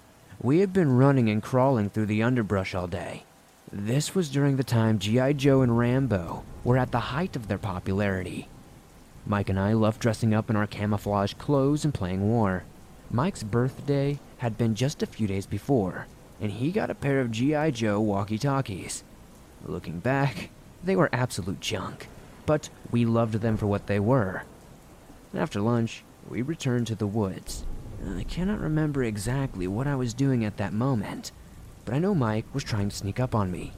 [0.41, 3.24] we had been running and crawling through the underbrush all day.
[3.72, 5.34] This was during the time G.I.
[5.34, 8.47] Joe and Rambo were at the height of their popularity.
[9.28, 12.63] Mike and I loved dressing up in our camouflage clothes and playing war.
[13.11, 16.07] Mike's birthday had been just a few days before,
[16.41, 17.70] and he got a pair of G.I.
[17.72, 19.03] Joe walkie talkies.
[19.63, 20.49] Looking back,
[20.84, 22.07] they were absolute junk,
[22.47, 24.43] but we loved them for what they were.
[25.36, 27.65] After lunch, we returned to the woods
[28.07, 31.32] I cannot remember exactly what I was doing at that moment,
[31.89, 33.73] but I know Mike was trying to sneak up on me.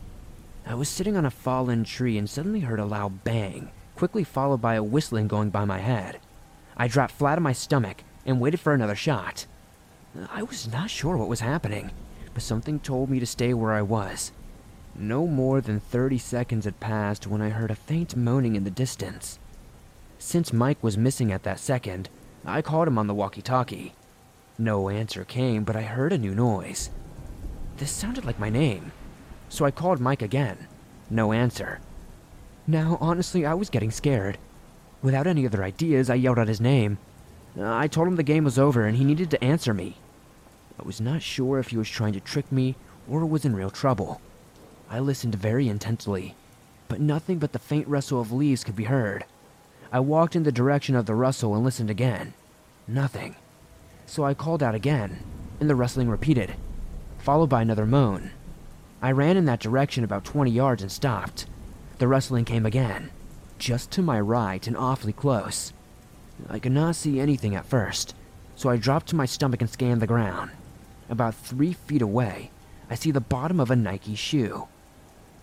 [0.65, 4.61] I was sitting on a fallen tree and suddenly heard a loud bang, quickly followed
[4.61, 6.19] by a whistling going by my head.
[6.75, 9.45] I dropped flat on my stomach and waited for another shot.
[10.29, 11.91] I was not sure what was happening,
[12.33, 14.33] but something told me to stay where I was.
[14.93, 18.71] No more than 30 seconds had passed when I heard a faint moaning in the
[18.71, 19.39] distance.
[20.19, 22.09] Since Mike was missing at that second,
[22.43, 23.93] I called him on the walkie talkie.
[24.57, 26.89] No answer came, but I heard a new noise.
[27.81, 28.91] This sounded like my name,
[29.49, 30.67] so I called Mike again.
[31.09, 31.79] No answer.
[32.67, 34.37] Now, honestly, I was getting scared.
[35.01, 36.99] Without any other ideas, I yelled out his name.
[37.57, 39.95] Uh, I told him the game was over and he needed to answer me.
[40.79, 42.75] I was not sure if he was trying to trick me
[43.09, 44.21] or was in real trouble.
[44.87, 46.35] I listened very intently,
[46.87, 49.25] but nothing but the faint rustle of leaves could be heard.
[49.91, 52.35] I walked in the direction of the rustle and listened again.
[52.87, 53.37] Nothing.
[54.05, 55.23] So I called out again,
[55.59, 56.53] and the rustling repeated,
[57.21, 58.31] followed by another moan.
[59.01, 61.45] I ran in that direction about 20 yards and stopped.
[61.97, 63.11] The rustling came again,
[63.57, 65.73] just to my right and awfully close.
[66.49, 68.15] I could not see anything at first,
[68.55, 70.51] so I dropped to my stomach and scanned the ground.
[71.09, 72.51] About three feet away,
[72.89, 74.67] I see the bottom of a Nike shoe.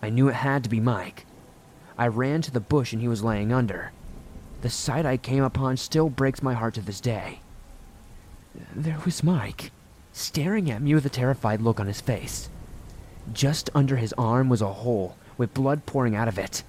[0.01, 1.25] I knew it had to be Mike.
[1.97, 3.91] I ran to the bush and he was laying under.
[4.61, 7.41] The sight I came upon still breaks my heart to this day.
[8.75, 9.71] There was Mike,
[10.19, 12.49] staring at me with a terrified look on his face.
[13.31, 16.63] Just under his arm was a hole with blood pouring out of it.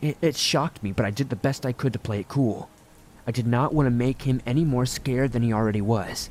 [0.00, 2.68] It, it shocked me, but I did the best I could to play it cool.
[3.26, 6.30] I did not want to make him any more scared than he already was.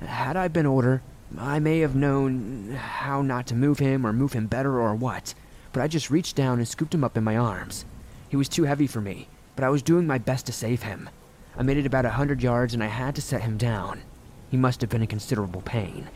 [0.00, 1.02] Had I been older,
[1.38, 5.34] I may have known how not to move him or move him better or what,
[5.72, 7.84] but I just reached down and scooped him up in my arms.
[8.28, 11.08] He was too heavy for me, but I was doing my best to save him.
[11.56, 14.02] I made it about a hundred yards and I had to set him down.
[14.50, 16.08] He must have been in considerable pain.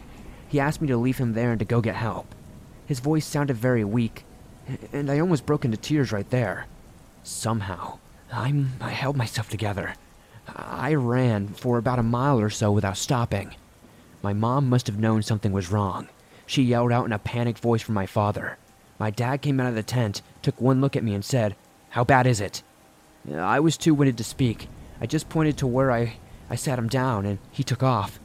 [0.49, 2.35] He asked me to leave him there and to go get help.
[2.87, 4.25] His voice sounded very weak,
[4.93, 6.67] and I almost broke into tears right there.
[7.23, 7.99] Somehow,
[8.33, 9.95] I, I held myself together.
[10.49, 13.55] I ran for about a mile or so without stopping.
[14.23, 16.09] My mom must have known something was wrong.
[16.47, 18.59] She yelled out in a panicked voice for my father.
[18.99, 21.57] My dad came out of the tent, took one look at me, and said,
[21.91, 22.63] How bad is it?
[23.33, 24.69] I was too winded to speak.
[25.01, 26.19] I just pointed to where I,
[26.51, 28.21] I sat him down, and he took off.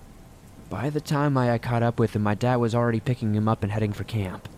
[0.69, 3.63] By the time I caught up with him, my dad was already picking him up
[3.63, 4.49] and heading for camp.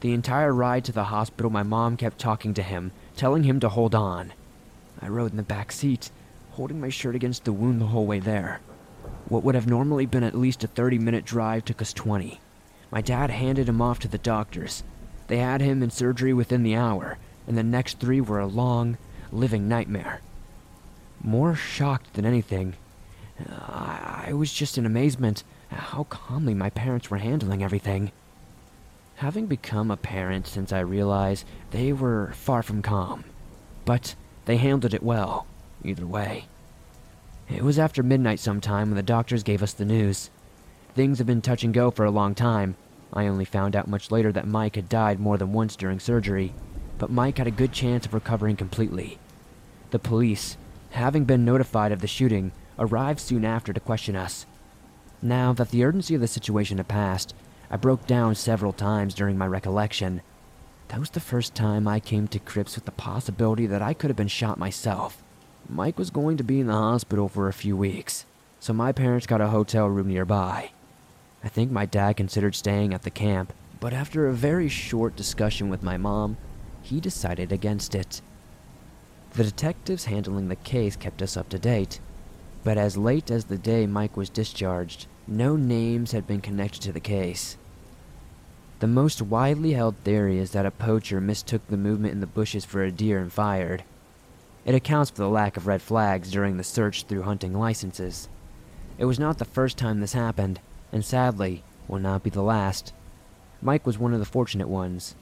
[0.00, 3.68] The entire ride to the hospital, my mom kept talking to him, telling him to
[3.68, 4.32] hold on.
[5.02, 6.10] I rode in the back seat,
[6.52, 8.60] holding my shirt against the wound the whole way there.
[9.28, 12.40] What would have normally been at least a 30 minute drive took us 20.
[12.90, 14.82] My dad handed him off to the doctors.
[15.26, 18.96] They had him in surgery within the hour, and the next three were a long,
[19.30, 20.22] living nightmare.
[21.22, 22.74] More shocked than anything,
[23.48, 28.12] I was just in amazement how calmly my parents were handling everything.
[29.16, 33.24] Having become a parent since I realized they were far from calm,
[33.84, 34.14] but
[34.46, 35.46] they handled it well,
[35.84, 36.46] either way.
[37.48, 40.30] It was after midnight sometime when the doctors gave us the news.
[40.94, 42.76] Things had been touch and go for a long time.
[43.12, 46.54] I only found out much later that Mike had died more than once during surgery,
[46.98, 49.18] but Mike had a good chance of recovering completely.
[49.90, 50.56] The police,
[50.90, 54.46] having been notified of the shooting, arrived soon after to question us.
[55.22, 57.34] Now that the urgency of the situation had passed,
[57.70, 60.22] I broke down several times during my recollection.
[60.88, 64.10] That was the first time I came to grips with the possibility that I could
[64.10, 65.22] have been shot myself.
[65.68, 68.24] Mike was going to be in the hospital for a few weeks,
[68.58, 70.70] so my parents got a hotel room nearby.
[71.44, 75.68] I think my dad considered staying at the camp, but after a very short discussion
[75.68, 76.38] with my mom,
[76.82, 78.20] he decided against it.
[79.34, 82.00] The detectives handling the case kept us up to date,
[82.62, 86.92] but as late as the day Mike was discharged, no names had been connected to
[86.92, 87.56] the case.
[88.80, 92.64] The most widely held theory is that a poacher mistook the movement in the bushes
[92.64, 93.84] for a deer and fired.
[94.64, 98.28] It accounts for the lack of red flags during the search through hunting licenses.
[98.98, 100.60] It was not the first time this happened,
[100.92, 102.92] and sadly, will not be the last.
[103.62, 105.14] Mike was one of the fortunate ones.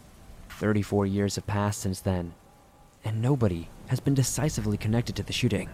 [0.51, 2.35] 34 years have passed since then,
[3.05, 5.69] and nobody has been decisively connected to the shooting.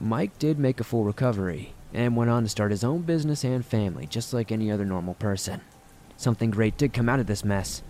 [0.00, 3.66] Mike did make a full recovery, and went on to start his own business and
[3.66, 5.60] family, just like any other normal person.
[6.16, 7.82] Something great did come out of this mess.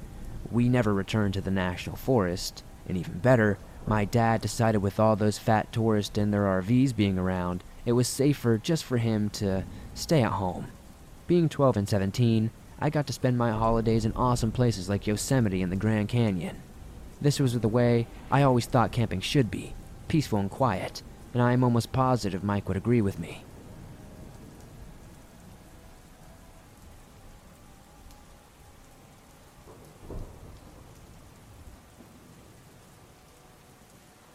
[0.50, 5.16] We never returned to the National Forest, and even better, my dad decided with all
[5.16, 9.64] those fat tourists and their RVs being around, it was safer just for him to
[9.94, 10.68] stay at home.
[11.26, 15.60] Being 12 and 17, I got to spend my holidays in awesome places like Yosemite
[15.60, 16.62] and the Grand Canyon.
[17.20, 19.74] This was the way I always thought camping should be
[20.06, 21.02] peaceful and quiet,
[21.32, 23.44] and I am almost positive Mike would agree with me.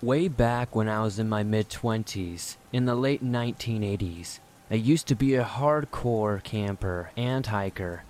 [0.01, 4.39] Way back when I was in my mid 20s, in the late 1980s,
[4.69, 8.03] I used to be a hardcore camper and hiker.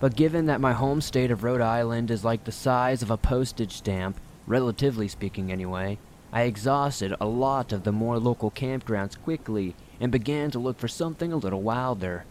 [0.00, 3.16] but given that my home state of Rhode Island is like the size of a
[3.16, 5.98] postage stamp, relatively speaking anyway,
[6.36, 10.86] I exhausted a lot of the more local campgrounds quickly and began to look for
[10.86, 12.26] something a little wilder.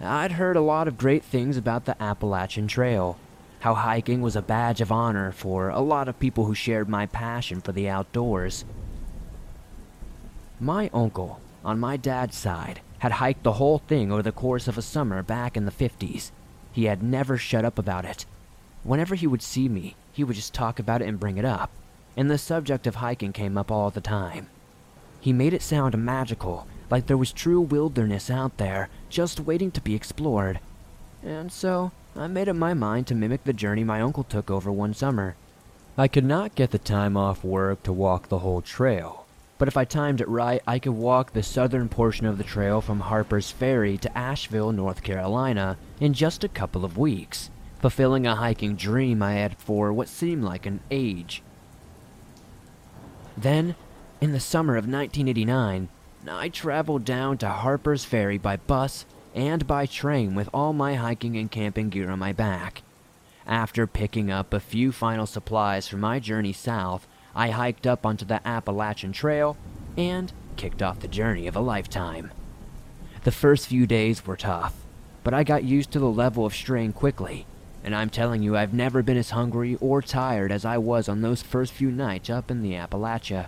[0.00, 3.18] I'd heard a lot of great things about the Appalachian Trail,
[3.58, 7.06] how hiking was a badge of honor for a lot of people who shared my
[7.06, 8.64] passion for the outdoors.
[10.60, 14.78] My uncle, on my dad's side, had hiked the whole thing over the course of
[14.78, 16.30] a summer back in the 50s.
[16.70, 18.26] He had never shut up about it.
[18.84, 21.72] Whenever he would see me, he would just talk about it and bring it up,
[22.16, 24.48] and the subject of hiking came up all the time.
[25.20, 29.80] He made it sound magical, like there was true wilderness out there, just waiting to
[29.80, 30.60] be explored.
[31.22, 34.70] And so, I made up my mind to mimic the journey my uncle took over
[34.70, 35.36] one summer.
[35.96, 39.24] I could not get the time off work to walk the whole trail,
[39.58, 42.80] but if I timed it right, I could walk the southern portion of the trail
[42.80, 47.48] from Harper's Ferry to Asheville, North Carolina, in just a couple of weeks,
[47.80, 51.42] fulfilling a hiking dream I had for what seemed like an age.
[53.36, 53.74] Then,
[54.20, 55.88] in the summer of 1989,
[56.28, 59.04] I traveled down to Harper's Ferry by bus
[59.34, 62.82] and by train with all my hiking and camping gear on my back.
[63.46, 68.24] After picking up a few final supplies for my journey south, I hiked up onto
[68.24, 69.56] the Appalachian Trail
[69.96, 72.30] and kicked off the journey of a lifetime.
[73.24, 74.74] The first few days were tough,
[75.24, 77.46] but I got used to the level of strain quickly,
[77.84, 81.20] and I'm telling you, I've never been as hungry or tired as I was on
[81.20, 83.46] those first few nights up in the Appalachia.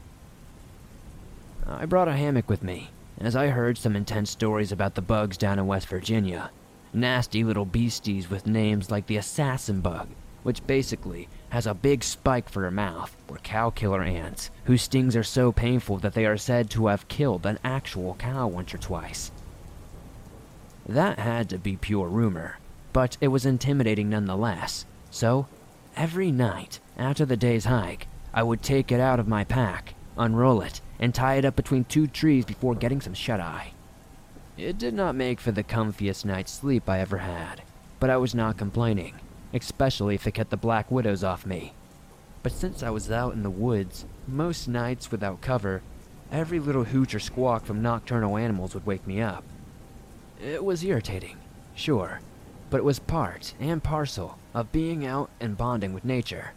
[1.66, 5.02] Uh, I brought a hammock with me, as I heard some intense stories about the
[5.02, 6.50] bugs down in West Virginia.
[6.92, 10.08] Nasty little beasties with names like the assassin bug,
[10.42, 15.14] which basically has a big spike for a mouth, or cow killer ants, whose stings
[15.14, 18.78] are so painful that they are said to have killed an actual cow once or
[18.78, 19.30] twice.
[20.86, 22.58] That had to be pure rumor,
[22.94, 24.86] but it was intimidating nonetheless.
[25.10, 25.48] So,
[25.96, 30.62] every night after the day's hike, I would take it out of my pack, unroll
[30.62, 33.72] it, and tie it up between two trees before getting some shut eye.
[34.56, 37.62] It did not make for the comfiest night's sleep I ever had,
[37.98, 39.14] but I was not complaining,
[39.52, 41.74] especially if it kept the black widows off me.
[42.44, 45.82] But since I was out in the woods, most nights without cover,
[46.30, 49.42] every little hoot or squawk from nocturnal animals would wake me up.
[50.40, 51.38] It was irritating,
[51.74, 52.20] sure,
[52.74, 56.54] but it was part and parcel of being out and bonding with nature.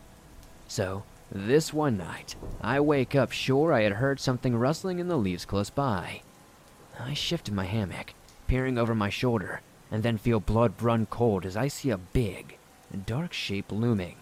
[0.67, 5.15] So, this one night, I wake up sure I had heard something rustling in the
[5.15, 6.21] leaves close by.
[6.99, 8.15] I shifted my hammock,
[8.47, 9.61] peering over my shoulder,
[9.91, 12.57] and then feel blood run cold as I see a big,
[13.05, 14.15] dark shape looming.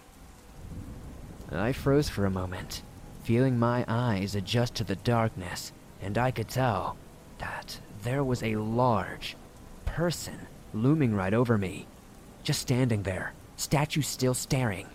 [1.50, 2.82] I froze for a moment,
[3.24, 5.72] feeling my eyes adjust to the darkness,
[6.02, 6.98] and I could tell
[7.38, 9.38] that there was a large
[9.86, 11.88] person looming right over me,
[12.44, 14.88] just standing there, statue still staring.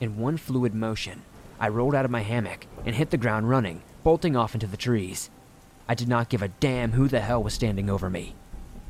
[0.00, 1.22] In one fluid motion,
[1.58, 4.76] I rolled out of my hammock and hit the ground running, bolting off into the
[4.76, 5.30] trees.
[5.88, 8.34] I did not give a damn who the hell was standing over me.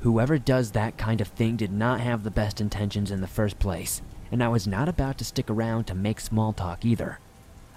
[0.01, 3.59] Whoever does that kind of thing did not have the best intentions in the first
[3.59, 4.01] place,
[4.33, 7.19] and I was not about to stick around to make small talk either.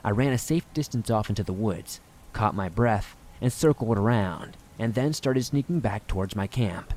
[0.03, 1.99] I ran a safe distance off into the woods,
[2.31, 6.93] caught my breath, and circled around, and then started sneaking back towards my camp.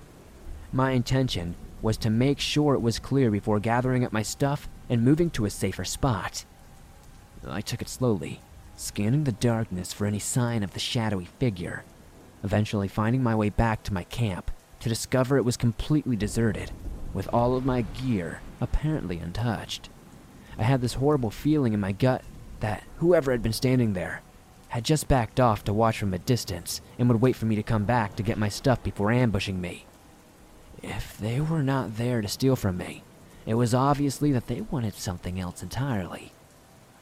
[0.72, 5.05] My intention was to make sure it was clear before gathering up my stuff and
[5.05, 6.44] moving to a safer spot.
[7.47, 8.40] I took it slowly,
[8.76, 11.84] scanning the darkness for any sign of the shadowy figure,
[12.43, 16.70] eventually finding my way back to my camp to discover it was completely deserted,
[17.14, 19.88] with all of my gear apparently untouched.
[20.59, 22.22] I had this horrible feeling in my gut
[22.60, 24.22] that whoever had been standing there
[24.68, 27.62] had just backed off to watch from a distance and would wait for me to
[27.62, 29.86] come back to get my stuff before ambushing me.
[30.89, 33.03] If they were not there to steal from me,
[33.45, 36.31] it was obviously that they wanted something else entirely.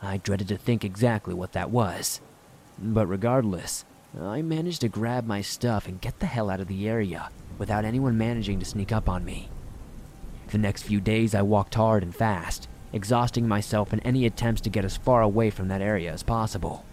[0.00, 2.22] I dreaded to think exactly what that was.
[2.78, 3.84] But regardless,
[4.18, 7.28] I managed to grab my stuff and get the hell out of the area
[7.58, 9.50] without anyone managing to sneak up on me.
[10.48, 14.70] The next few days I walked hard and fast, exhausting myself in any attempts to
[14.70, 16.86] get as far away from that area as possible.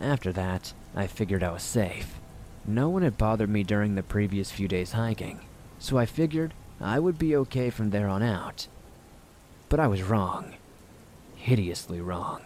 [0.00, 2.20] After that, I figured I was safe.
[2.66, 5.40] No one had bothered me during the previous few days hiking,
[5.78, 8.68] so I figured I would be okay from there on out.
[9.68, 10.54] But I was wrong.
[11.36, 12.42] Hideously wrong.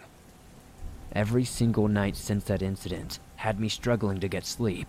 [1.11, 4.87] Every single night since that incident had me struggling to get sleep.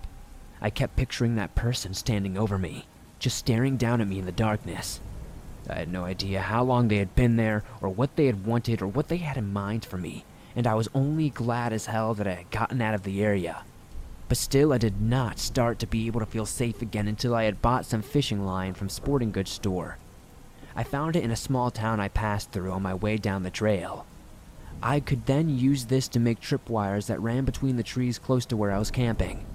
[0.60, 2.86] I kept picturing that person standing over me,
[3.18, 5.00] just staring down at me in the darkness.
[5.68, 8.80] I had no idea how long they had been there, or what they had wanted,
[8.80, 10.24] or what they had in mind for me,
[10.56, 13.64] and I was only glad as hell that I had gotten out of the area.
[14.28, 17.44] But still, I did not start to be able to feel safe again until I
[17.44, 19.98] had bought some fishing line from sporting goods store.
[20.74, 23.50] I found it in a small town I passed through on my way down the
[23.50, 24.06] trail.
[24.82, 28.56] I could then use this to make tripwires that ran between the trees close to
[28.56, 29.46] where I was camping.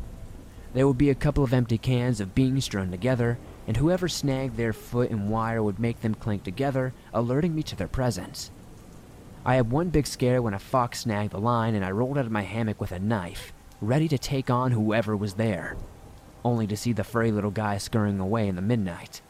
[0.73, 3.37] There would be a couple of empty cans of beans strewn together,
[3.67, 7.75] and whoever snagged their foot in wire would make them clink together, alerting me to
[7.75, 8.51] their presence.
[9.45, 12.25] I had one big scare when a fox snagged the line and I rolled out
[12.25, 13.51] of my hammock with a knife,
[13.81, 15.77] ready to take on whoever was there,
[16.43, 19.22] only to see the furry little guy scurrying away in the midnight.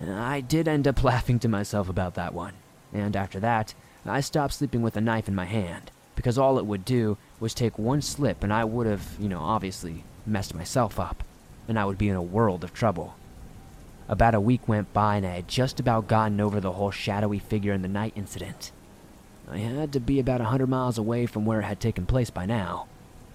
[0.00, 2.54] I did end up laughing to myself about that one,
[2.92, 3.74] and after that,
[4.06, 7.52] I stopped sleeping with a knife in my hand, because all it would do was
[7.54, 11.24] take one slip and I would have, you know, obviously messed myself up,
[11.68, 13.14] and I would be in a world of trouble.
[14.08, 17.38] About a week went by and I had just about gotten over the whole shadowy
[17.38, 18.72] figure in the night incident.
[19.48, 22.30] I had to be about a hundred miles away from where it had taken place
[22.30, 22.86] by now,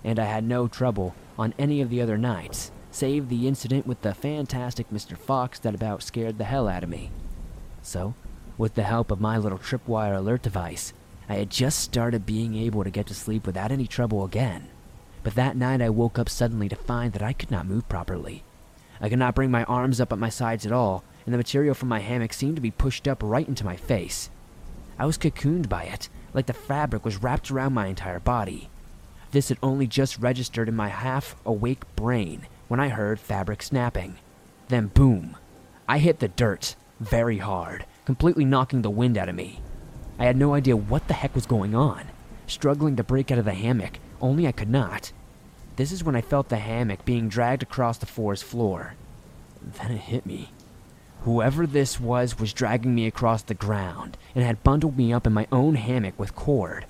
[0.06, 4.02] and I had no trouble on any of the other nights, save the incident with
[4.03, 5.18] the fantastic Mr.
[5.18, 7.10] Fox that about scared the hell out of me.
[7.82, 8.14] So,
[8.56, 10.94] with the help of my little tripwire alert device,
[11.27, 14.68] I had just started being able to get to sleep without any trouble again.
[15.23, 18.44] But that night I woke up suddenly to find that I could not move properly.
[19.02, 21.73] I could not bring my arms up at my sides at all, and the material
[21.73, 24.30] from my hammock seemed to be pushed up right into my face.
[24.99, 28.69] I was cocooned by it, like the fabric was wrapped around my entire body.
[29.36, 34.16] This had only just registered in my half awake brain when I heard fabric snapping.
[34.70, 35.36] Then, boom,
[35.90, 39.60] I hit the dirt very hard, completely knocking the wind out of me.
[40.18, 42.06] I had no idea what the heck was going on,
[42.48, 45.12] struggling to break out of the hammock, only I could not.
[45.76, 48.94] This is when I felt the hammock being dragged across the forest floor.
[49.62, 50.52] Then it hit me.
[51.24, 55.34] Whoever this was was dragging me across the ground and had bundled me up in
[55.34, 56.86] my own hammock with cord.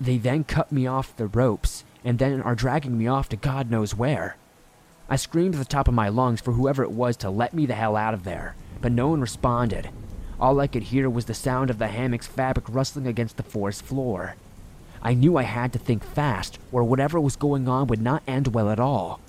[0.00, 3.70] They then cut me off the ropes and then are dragging me off to God
[3.70, 4.36] knows where.
[5.08, 7.66] I screamed at the top of my lungs for whoever it was to let me
[7.66, 9.90] the hell out of there, but no one responded.
[10.38, 13.82] All I could hear was the sound of the hammock's fabric rustling against the forest
[13.82, 14.36] floor.
[15.02, 18.48] I knew I had to think fast, or whatever was going on would not end
[18.48, 19.20] well at all.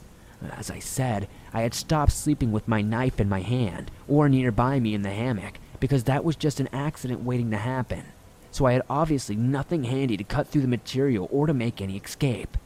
[0.56, 4.80] As I said, I had stopped sleeping with my knife in my hand, or nearby
[4.80, 8.04] me in the hammock, because that was just an accident waiting to happen.
[8.52, 11.98] So I had obviously nothing handy to cut through the material or to make any
[11.98, 12.58] escape.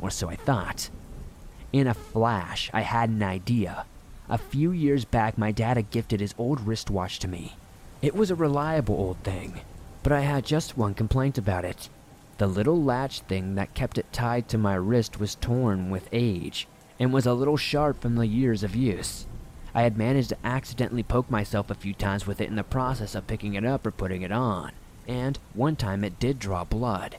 [0.00, 0.90] Or so I thought.
[1.72, 3.86] In a flash, I had an idea.
[4.28, 7.56] A few years back, my dad had gifted his old wristwatch to me.
[8.00, 9.60] It was a reliable old thing,
[10.02, 11.88] but I had just one complaint about it.
[12.38, 16.66] The little latch thing that kept it tied to my wrist was torn with age
[16.98, 19.26] and was a little sharp from the years of use.
[19.74, 23.14] I had managed to accidentally poke myself a few times with it in the process
[23.14, 24.72] of picking it up or putting it on,
[25.06, 27.16] and one time it did draw blood.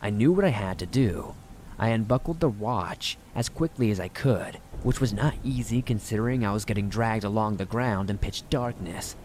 [0.00, 1.34] I knew what I had to do.
[1.78, 6.52] I unbuckled the watch as quickly as I could, which was not easy considering I
[6.52, 9.16] was getting dragged along the ground in pitch darkness.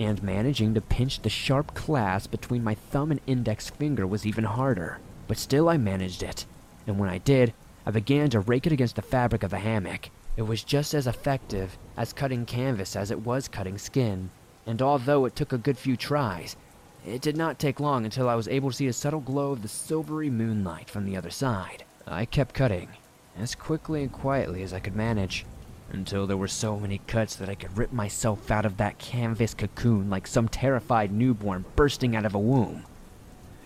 [0.00, 4.44] And managing to pinch the sharp clasp between my thumb and index finger was even
[4.44, 4.98] harder,
[5.28, 6.46] but still I managed it.
[6.86, 7.52] And when I did,
[7.86, 10.10] I began to rake it against the fabric of the hammock.
[10.36, 14.30] It was just as effective as cutting canvas as it was cutting skin,
[14.66, 16.56] and although it took a good few tries,
[17.06, 19.62] it did not take long until I was able to see a subtle glow of
[19.62, 21.84] the silvery moonlight from the other side.
[22.06, 22.88] I kept cutting,
[23.38, 25.44] as quickly and quietly as I could manage,
[25.90, 29.54] until there were so many cuts that I could rip myself out of that canvas
[29.54, 32.84] cocoon like some terrified newborn bursting out of a womb.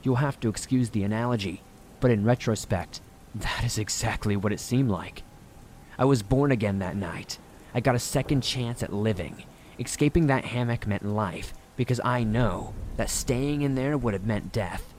[0.02, 1.62] You'll have to excuse the analogy,
[2.00, 3.00] but in retrospect,
[3.34, 5.22] that is exactly what it seemed like.
[5.98, 7.38] I was born again that night.
[7.74, 9.44] I got a second chance at living.
[9.78, 14.52] Escaping that hammock meant life, because I know that staying in there would have meant
[14.52, 14.92] death.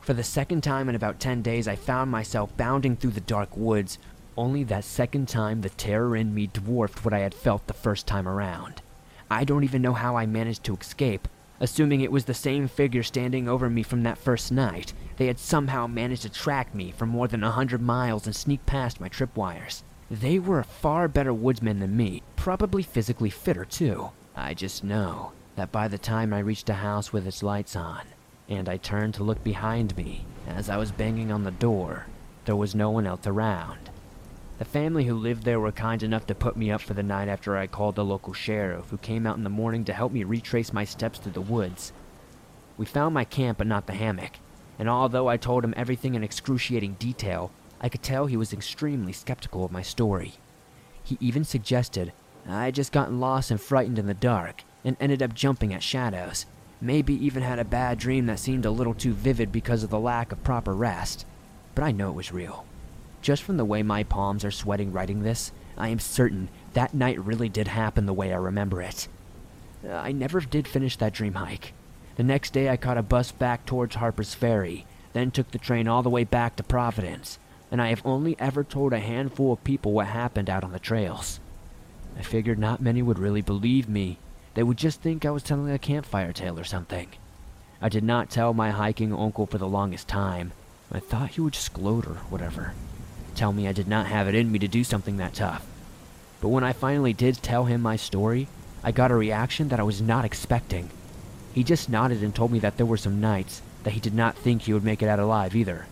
[0.00, 3.56] For the second time in about 10 days, I found myself bounding through the dark
[3.56, 3.96] woods,
[4.36, 8.08] only that second time the terror in me dwarfed what I had felt the first
[8.08, 8.82] time around.
[9.30, 11.28] I don't even know how I managed to escape,
[11.60, 14.92] assuming it was the same figure standing over me from that first night.
[15.16, 18.66] They had somehow managed to track me for more than a hundred miles and sneak
[18.66, 19.82] past my tripwires.
[20.10, 24.10] They were far better woodsmen than me, probably physically fitter too.
[24.34, 28.02] I just know that by the time I reached a house with its lights on,
[28.48, 32.06] and I turned to look behind me as I was banging on the door,
[32.44, 33.90] there was no one else around.
[34.60, 37.26] The family who lived there were kind enough to put me up for the night
[37.26, 40.22] after I called the local sheriff, who came out in the morning to help me
[40.22, 41.92] retrace my steps through the woods.
[42.76, 44.38] We found my camp but not the hammock,
[44.78, 49.12] and although I told him everything in excruciating detail, I could tell he was extremely
[49.12, 50.34] skeptical of my story.
[51.02, 52.12] He even suggested
[52.48, 55.82] I had just gotten lost and frightened in the dark, and ended up jumping at
[55.82, 56.46] shadows.
[56.80, 59.98] Maybe even had a bad dream that seemed a little too vivid because of the
[59.98, 61.26] lack of proper rest.
[61.74, 62.64] But I know it was real.
[63.22, 67.22] just from the way my palms are sweating writing this, I am certain that night
[67.22, 69.08] really did happen the way I remember it.
[69.84, 71.72] Uh, I never did finish that dream hike.
[72.16, 75.86] The next day, I caught a bus back towards Harper's Ferry, then took the train
[75.86, 77.38] all the way back to Providence,
[77.70, 80.80] and I have only ever told a handful of people what happened out on the
[80.80, 81.38] trails.
[82.18, 84.18] I figured not many would really believe me.
[84.58, 87.10] They would just think I was telling a campfire tale or something.
[87.80, 90.50] I did not tell my hiking uncle for the longest time.
[90.90, 92.72] I thought he would just gloat or whatever.
[93.36, 95.64] Tell me I did not have it in me to do something that tough.
[96.40, 98.48] But when I finally did tell him my story,
[98.82, 100.90] I got a reaction that I was not expecting.
[101.54, 104.36] He just nodded and told me that there were some nights that he did not
[104.36, 105.86] think he would make it out alive either.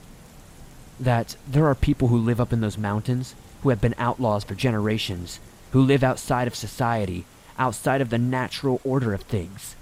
[0.98, 4.56] That there are people who live up in those mountains who have been outlaws for
[4.56, 5.38] generations,
[5.70, 7.26] who live outside of society,
[7.58, 9.76] outside of the natural order of things.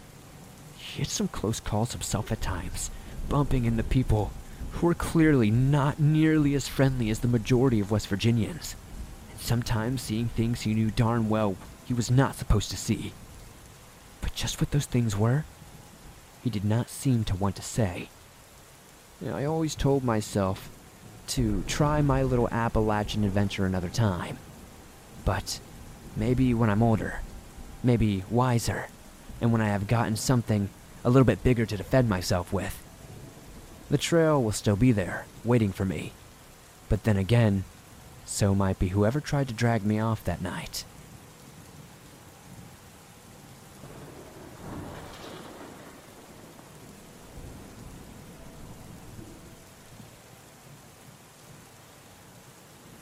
[0.76, 2.90] He had some close calls himself at times,
[3.28, 4.32] bumping into people
[4.72, 8.76] who were clearly not nearly as friendly as the majority of West Virginians,
[9.30, 13.12] and sometimes seeing things he knew darn well he was not supposed to see.
[14.20, 15.44] But just what those things were,
[16.42, 18.08] he did not seem to want to say.
[19.24, 20.70] I always told myself
[21.28, 24.38] to try my little Appalachian adventure another time.
[25.24, 25.60] But
[26.16, 27.20] maybe when I'm older,
[27.84, 28.88] maybe wiser,
[29.40, 30.70] and when I have gotten something
[31.04, 32.82] a little bit bigger to defend myself with.
[33.90, 36.12] The trail will still be there, waiting for me.
[36.88, 37.64] But then again,
[38.24, 40.84] so might be whoever tried to drag me off that night.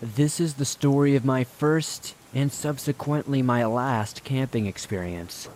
[0.01, 5.49] This is the story of my first and subsequently my last camping experience.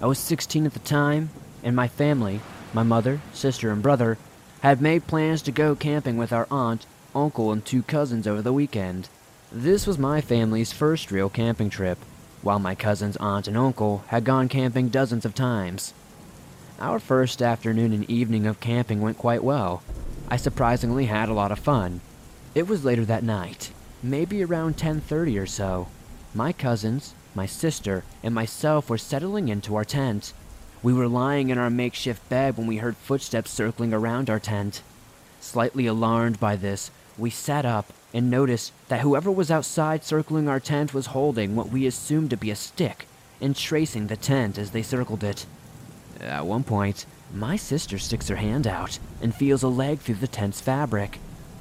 [0.00, 1.30] I was 16 at the time,
[1.62, 2.40] and my family,
[2.72, 4.18] my mother, sister, and brother,
[4.60, 8.52] had made plans to go camping with our aunt, uncle, and two cousins over the
[8.52, 9.08] weekend.
[9.52, 11.98] This was my family's first real camping trip,
[12.42, 15.94] while my cousin's aunt and uncle had gone camping dozens of times.
[16.78, 19.82] Our first afternoon and evening of camping went quite well.
[20.28, 22.00] I surprisingly had a lot of fun.
[22.54, 23.70] It was later that night,
[24.02, 25.88] maybe around 10:30 or so.
[26.36, 30.34] My cousins, my sister, and myself were settling into our tent.
[30.82, 34.82] We were lying in our makeshift bed when we heard footsteps circling around our tent.
[35.40, 40.60] Slightly alarmed by this, we sat up and noticed that whoever was outside circling our
[40.60, 43.08] tent was holding what we assumed to be a stick
[43.40, 45.46] and tracing the tent as they circled it.
[46.20, 50.28] At one point, my sister sticks her hand out and feels a leg through the
[50.28, 51.18] tent's fabric.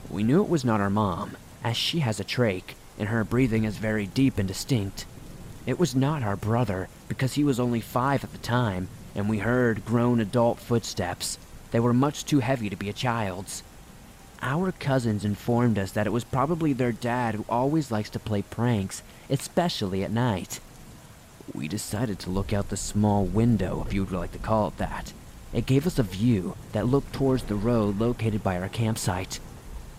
[0.10, 3.64] We knew it was not our mom, as she has a trach, and her breathing
[3.64, 5.06] is very deep and distinct.
[5.66, 9.40] It was not our brother, because he was only five at the time, and we
[9.40, 11.38] heard grown adult footsteps.
[11.72, 13.64] They were much too heavy to be a child's.
[14.42, 18.44] Our cousins informed us that it was probably their dad who always likes to play
[18.44, 20.60] pranks, especially at night.
[21.54, 24.78] We decided to look out the small window, if you would like to call it
[24.78, 25.14] that.
[25.54, 29.40] It gave us a view that looked towards the road located by our campsite.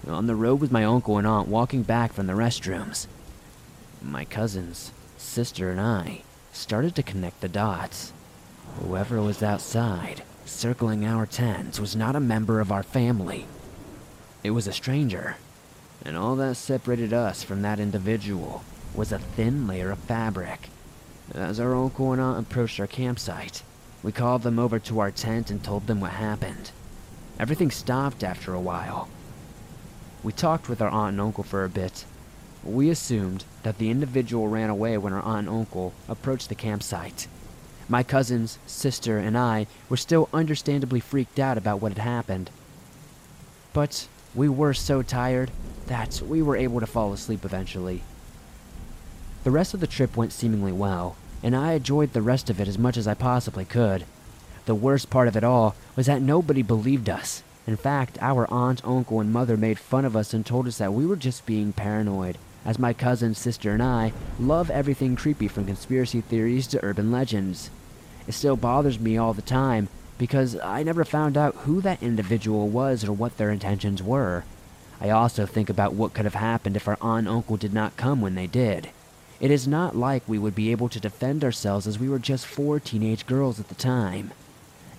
[0.07, 3.09] On the road with my uncle and aunt walking back from the restrooms.
[4.01, 6.23] My cousins, sister, and I
[6.53, 8.13] started to connect the dots.
[8.81, 13.47] Whoever was outside, circling our tents, was not a member of our family.
[14.45, 15.37] It was a stranger,
[16.05, 18.63] and all that separated us from that individual
[18.95, 20.69] was a thin layer of fabric.
[21.35, 23.65] As our uncle and aunt approached our campsite,
[24.05, 26.71] we called them over to our tent and told them what happened.
[27.41, 29.09] Everything stopped after a while,
[30.23, 32.05] we talked with our aunt and uncle for a bit.
[32.65, 37.29] We assumed that the individual ran away when our aunt and uncle approached the campsite.
[37.89, 42.51] My cousins, sister, and I were still understandably freaked out about what had happened.
[43.73, 45.51] But we were so tired
[45.87, 48.03] that we were able to fall asleep eventually.
[49.45, 52.67] The rest of the trip went seemingly well, and I enjoyed the rest of it
[52.67, 54.05] as much as I possibly could.
[54.65, 57.45] The worst part of it all was that nobody believed us.
[57.67, 60.93] In fact, our aunt, uncle, and mother made fun of us and told us that
[60.93, 65.67] we were just being paranoid, as my cousin, sister, and I love everything creepy from
[65.67, 67.71] conspiracy theories to urban legends.
[68.29, 69.89] It still bothers me all the time
[70.19, 74.45] because I never found out who that individual was or what their intentions were.
[75.01, 77.97] I also think about what could have happened if our aunt and uncle did not
[77.97, 78.91] come when they did.
[79.41, 82.47] It is not like we would be able to defend ourselves as we were just
[82.47, 84.31] four teenage girls at the time.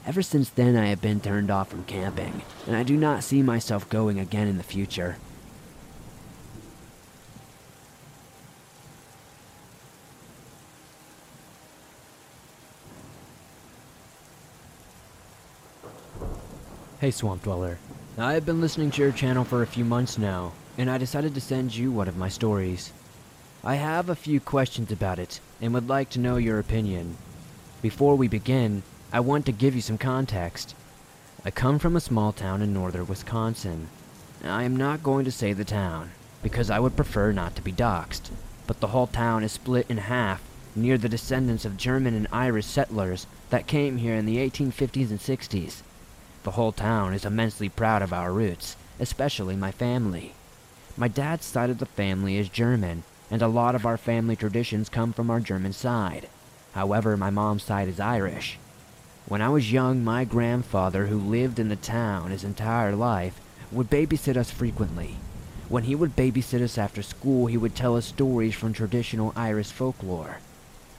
[0.08, 3.42] Ever since then, I have been turned off from camping, and I do not see
[3.44, 5.18] myself going again in the future.
[17.02, 17.78] Hey, Swamp Dweller.
[18.18, 20.54] I have been listening to your channel for a few months now.
[20.78, 22.94] and I decided to send you one of my stories.
[23.64, 27.18] I have a few questions about it and would like to know your opinion.
[27.82, 30.76] Before we begin, I want to give you some context.
[31.46, 33.88] I come from a small town in northern Wisconsin.
[34.44, 36.12] I am not going to say the town,
[36.44, 38.30] because I would prefer not to be doxxed,
[38.68, 40.42] but the whole town is split in half
[40.76, 45.20] near the descendants of German and Irish settlers that came here in the 1850s and
[45.20, 45.84] 60s.
[46.44, 50.34] The whole town is immensely proud of our roots, especially my family.
[50.98, 54.90] My dad's side of the family is German, and a lot of our family traditions
[54.90, 56.28] come from our German side.
[56.74, 58.60] However, my mom's side is Irish.
[59.30, 63.42] When I was young, my grandfather, who lived in the town his entire life,
[63.74, 65.18] would babysit us frequently.
[65.68, 69.70] When he would babysit us after school, he would tell us stories from traditional Irish
[69.74, 70.38] folklore.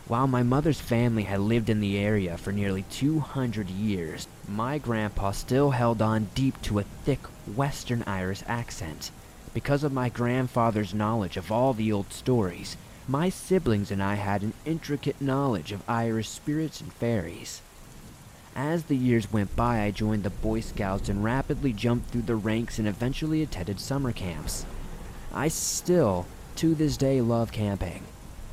[0.09, 5.31] While my mother's family had lived in the area for nearly 200 years, my grandpa
[5.31, 7.21] still held on deep to a thick
[7.57, 9.11] Western Irish accent.
[9.55, 12.77] Because of my grandfather's knowledge of all the old stories,
[13.09, 17.63] my siblings and I had an intricate knowledge of Irish spirits and fairies.
[18.61, 22.35] As the years went by, I joined the Boy Scouts and rapidly jumped through the
[22.35, 24.67] ranks and eventually attended summer camps.
[25.33, 26.27] I still,
[26.57, 28.03] to this day, love camping.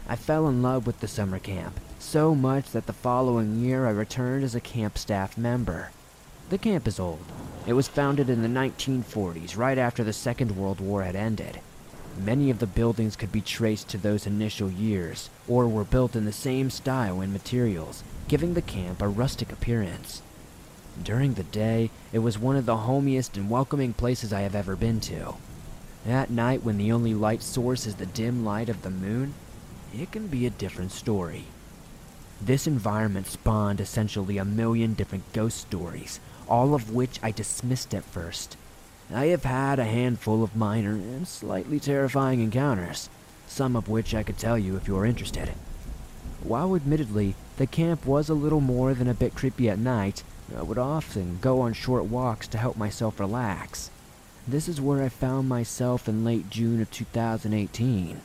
[0.07, 3.90] I fell in love with the summer camp, so much that the following year I
[3.90, 5.90] returned as a camp staff member.
[6.52, 7.26] The camp is old.
[7.65, 11.61] It was founded in the 1940s, right after the Second World War had ended.
[12.17, 16.23] Many of the buildings could be traced to those initial years, or were built in
[16.23, 20.21] the same style and materials, giving the camp a rustic appearance.
[21.03, 24.77] During the day, it was one of the homiest and welcoming places I have ever
[24.77, 25.35] been to.
[26.07, 29.33] At night, when the only light source is the dim light of the moon,
[29.93, 31.45] it can be a different story.
[32.41, 38.05] This environment spawned essentially a million different ghost stories, all of which I dismissed at
[38.05, 38.55] first.
[39.14, 43.10] I have had a handful of minor and slightly terrifying encounters,
[43.48, 45.49] some of which I could tell you if you are interested.
[46.41, 50.23] While admittedly, the camp was a little more than a bit creepy at night,
[50.56, 53.90] I would often go on short walks to help myself relax.
[54.48, 58.22] This is where I found myself in late June of 2018.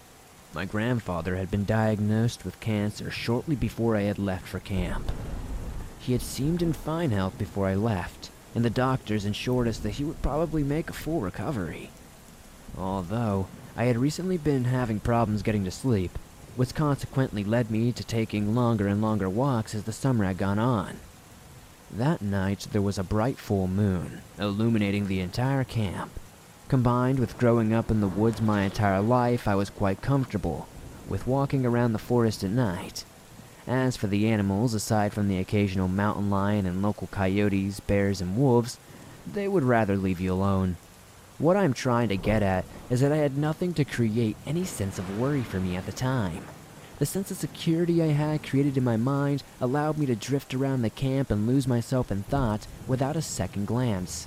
[0.52, 5.10] My grandfather had been diagnosed with cancer shortly before I had left for camp.
[5.98, 9.92] He had seemed in fine health before I left, and the doctors assured us that
[9.92, 11.90] he would probably make a full recovery.
[12.76, 13.46] Although,
[13.76, 16.18] I had recently been having problems getting to sleep,
[16.56, 20.58] which consequently led me to taking longer and longer walks as the summer had gone
[20.58, 20.96] on.
[21.90, 26.10] That night there was a bright full moon, illuminating the entire camp.
[26.68, 30.68] Combined with growing up in the woods my entire life, I was quite comfortable
[31.08, 33.04] with walking around the forest at night.
[33.66, 38.36] As for the animals, aside from the occasional mountain lion and local coyotes, bears, and
[38.36, 38.78] wolves,
[39.30, 40.76] they would rather leave you alone.
[41.38, 44.98] What I'm trying to get at is that I had nothing to create any sense
[44.98, 46.44] of worry for me at the time.
[46.98, 50.82] The sense of security I had created in my mind allowed me to drift around
[50.82, 54.26] the camp and lose myself in thought without a second glance.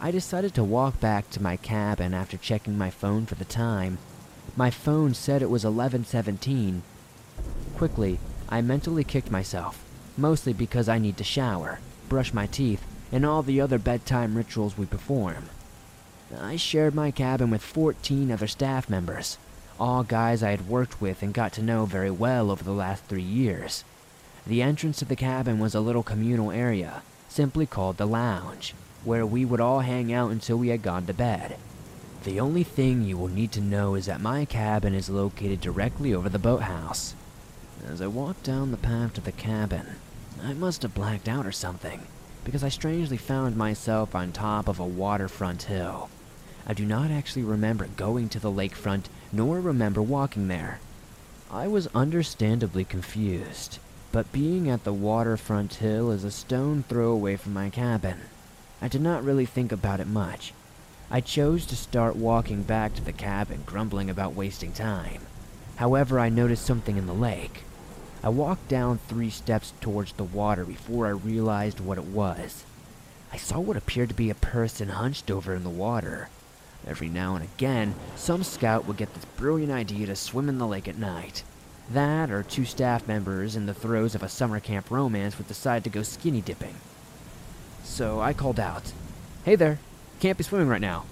[0.00, 3.98] I decided to walk back to my cabin after checking my phone for the time.
[4.56, 6.82] My phone said it was 11:17.
[7.76, 8.18] Quickly,
[8.52, 9.82] I mentally kicked myself,
[10.14, 11.78] mostly because I need to shower,
[12.10, 15.48] brush my teeth, and all the other bedtime rituals we perform.
[16.38, 19.38] I shared my cabin with 14 other staff members,
[19.80, 23.04] all guys I had worked with and got to know very well over the last
[23.04, 23.84] three years.
[24.46, 29.24] The entrance to the cabin was a little communal area, simply called the lounge, where
[29.24, 31.56] we would all hang out until we had gone to bed.
[32.24, 36.12] The only thing you will need to know is that my cabin is located directly
[36.12, 37.14] over the boathouse.
[37.90, 39.96] As I walked down the path to the cabin,
[40.42, 42.02] I must have blacked out or something,
[42.44, 46.08] because I strangely found myself on top of a waterfront hill.
[46.66, 50.78] I do not actually remember going to the lakefront, nor remember walking there.
[51.50, 53.78] I was understandably confused,
[54.12, 58.20] but being at the waterfront hill is a stone throw away from my cabin.
[58.80, 60.54] I did not really think about it much.
[61.10, 65.22] I chose to start walking back to the cabin, grumbling about wasting time.
[65.76, 67.64] However, I noticed something in the lake.
[68.24, 72.64] I walked down three steps towards the water before I realized what it was.
[73.32, 76.28] I saw what appeared to be a person hunched over in the water.
[76.86, 80.66] Every now and again, some scout would get this brilliant idea to swim in the
[80.66, 81.42] lake at night.
[81.90, 85.82] That, or two staff members in the throes of a summer camp romance would decide
[85.84, 86.74] to go skinny dipping.
[87.82, 88.92] So I called out,
[89.44, 89.80] Hey there,
[90.20, 91.06] can't be swimming right now.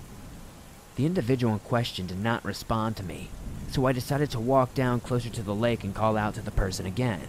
[0.94, 3.30] The individual in question did not respond to me,
[3.70, 6.50] so I decided to walk down closer to the lake and call out to the
[6.50, 7.28] person again.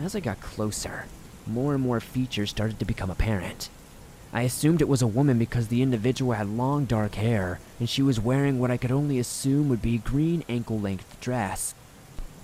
[0.00, 1.04] As I got closer,
[1.46, 3.68] more and more features started to become apparent.
[4.32, 8.02] I assumed it was a woman because the individual had long dark hair and she
[8.02, 11.74] was wearing what I could only assume would be a green ankle length dress.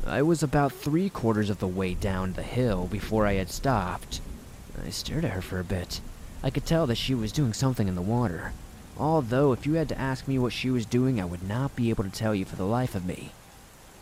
[0.07, 4.21] I was about three quarters of the way down the hill before I had stopped.
[4.85, 6.01] I stared at her for a bit.
[6.43, 8.53] I could tell that she was doing something in the water.
[8.99, 11.91] Although, if you had to ask me what she was doing, I would not be
[11.91, 13.33] able to tell you for the life of me.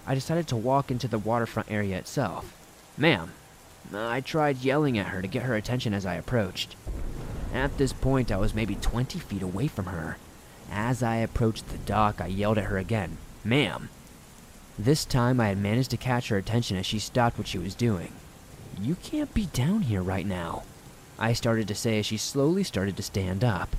[0.06, 2.52] I decided to walk into the waterfront area itself.
[2.96, 3.32] Ma'am,
[3.94, 6.76] I tried yelling at her to get her attention as I approached.
[7.52, 10.16] At this point, I was maybe 20 feet away from her.
[10.70, 13.88] As I approached the dock, I yelled at her again, Ma'am.
[14.78, 17.74] This time, I had managed to catch her attention as she stopped what she was
[17.74, 18.12] doing.
[18.80, 20.62] You can't be down here right now,
[21.18, 23.76] I started to say as she slowly started to stand up.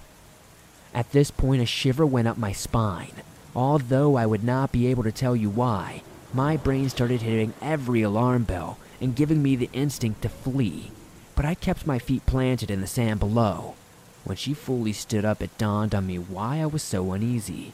[0.93, 3.13] At this point, a shiver went up my spine.
[3.55, 6.03] Although I would not be able to tell you why,
[6.33, 10.91] my brain started hitting every alarm bell and giving me the instinct to flee.
[11.35, 13.75] But I kept my feet planted in the sand below.
[14.23, 17.73] When she fully stood up, it dawned on me why I was so uneasy.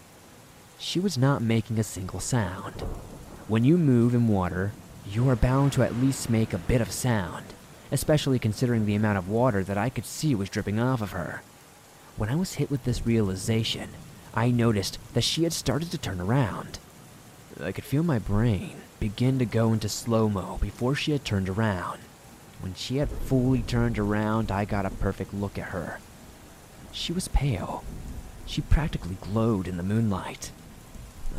[0.80, 2.81] She was not making a single sound.
[3.48, 4.72] When you move in water,
[5.10, 7.45] you are bound to at least make a bit of sound,
[7.91, 11.41] especially considering the amount of water that I could see was dripping off of her.
[12.18, 13.89] When I was hit with this realization,
[14.34, 16.80] I noticed that she had started to turn around.
[17.64, 21.48] I could feel my brain begin to go into slow mo before she had turned
[21.48, 21.99] around.
[22.60, 25.99] When she had fully turned around, I got a perfect look at her.
[26.91, 27.84] She was pale.
[28.48, 30.52] She practically glowed in the moonlight.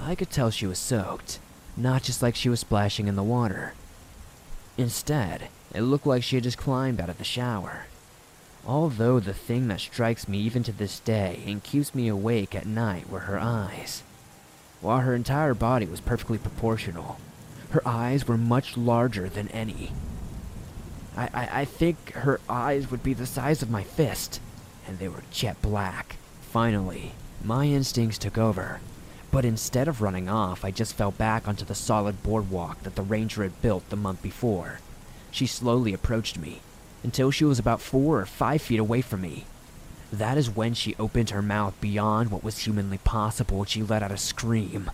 [0.01, 1.41] I could tell she was soaked,
[1.77, 3.75] not just like she was splashing in the water.
[4.77, 7.87] Instead, it looked like she had just climbed out of the shower.
[8.67, 12.67] Although the thing that strikes me even to this day and keeps me awake at
[12.67, 14.03] night were her eyes.
[14.81, 17.19] While her entire body was perfectly proportional,
[17.71, 19.93] her eyes were much larger than any.
[21.17, 24.41] I, I, I think her eyes would be the size of my fist,
[24.87, 26.17] and they were jet black.
[26.41, 27.13] Finally,
[27.43, 28.81] my instincts took over,
[29.31, 33.03] but instead of running off, I just fell back onto the solid boardwalk that the
[33.03, 34.81] ranger had built the month before.
[35.31, 36.61] She slowly approached me,
[37.03, 39.45] until she was about four or five feet away from me.
[40.13, 44.03] That is when she opened her mouth beyond what was humanly possible and she let
[44.03, 44.91] out a scream.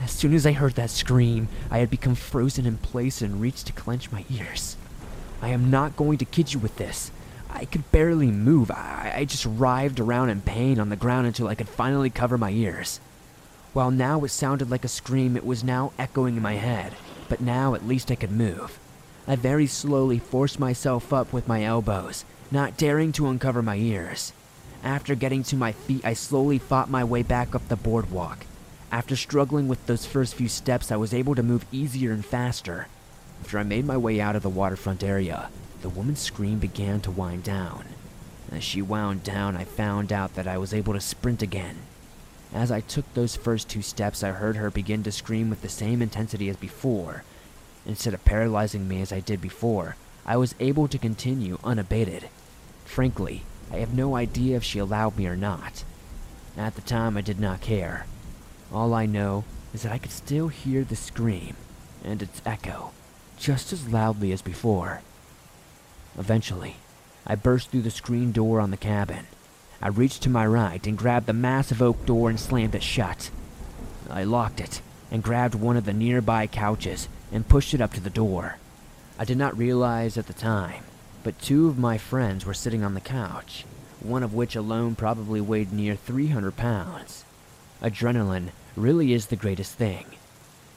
[0.00, 3.66] As soon as I heard that scream, I had become frozen in place and reached
[3.66, 4.76] to clench my ears.
[5.42, 7.10] I am not going to kid you with this.
[7.50, 8.70] I could barely move.
[8.70, 12.38] I, I just writhed around in pain on the ground until I could finally cover
[12.38, 13.00] my ears.
[13.72, 16.94] While now it sounded like a scream, it was now echoing in my head,
[17.28, 18.78] but now at least I could move.
[19.28, 24.32] I very slowly forced myself up with my elbows, not daring to uncover my ears.
[24.84, 28.46] After getting to my feet, I slowly fought my way back up the boardwalk.
[28.92, 32.86] After struggling with those first few steps, I was able to move easier and faster.
[33.40, 35.50] After I made my way out of the waterfront area,
[35.82, 37.84] the woman's scream began to wind down.
[38.52, 41.78] As she wound down, I found out that I was able to sprint again.
[42.54, 45.68] As I took those first two steps, I heard her begin to scream with the
[45.68, 47.24] same intensity as before,
[47.86, 52.28] Instead of paralyzing me as I did before, I was able to continue unabated.
[52.84, 53.42] Frankly,
[53.72, 55.84] I have no idea if she allowed me or not.
[56.56, 58.06] At the time, I did not care.
[58.72, 61.56] All I know is that I could still hear the scream
[62.04, 62.92] and its echo
[63.36, 65.02] just as loudly as before.
[66.18, 66.76] Eventually,
[67.26, 69.26] I burst through the screen door on the cabin.
[69.82, 73.30] I reached to my right and grabbed the massive oak door and slammed it shut.
[74.08, 74.80] I locked it
[75.10, 78.58] and grabbed one of the nearby couches and pushed it up to the door.
[79.18, 80.84] I did not realize at the time,
[81.22, 83.64] but two of my friends were sitting on the couch,
[84.00, 87.24] one of which alone probably weighed near 300 pounds.
[87.82, 90.06] Adrenaline really is the greatest thing.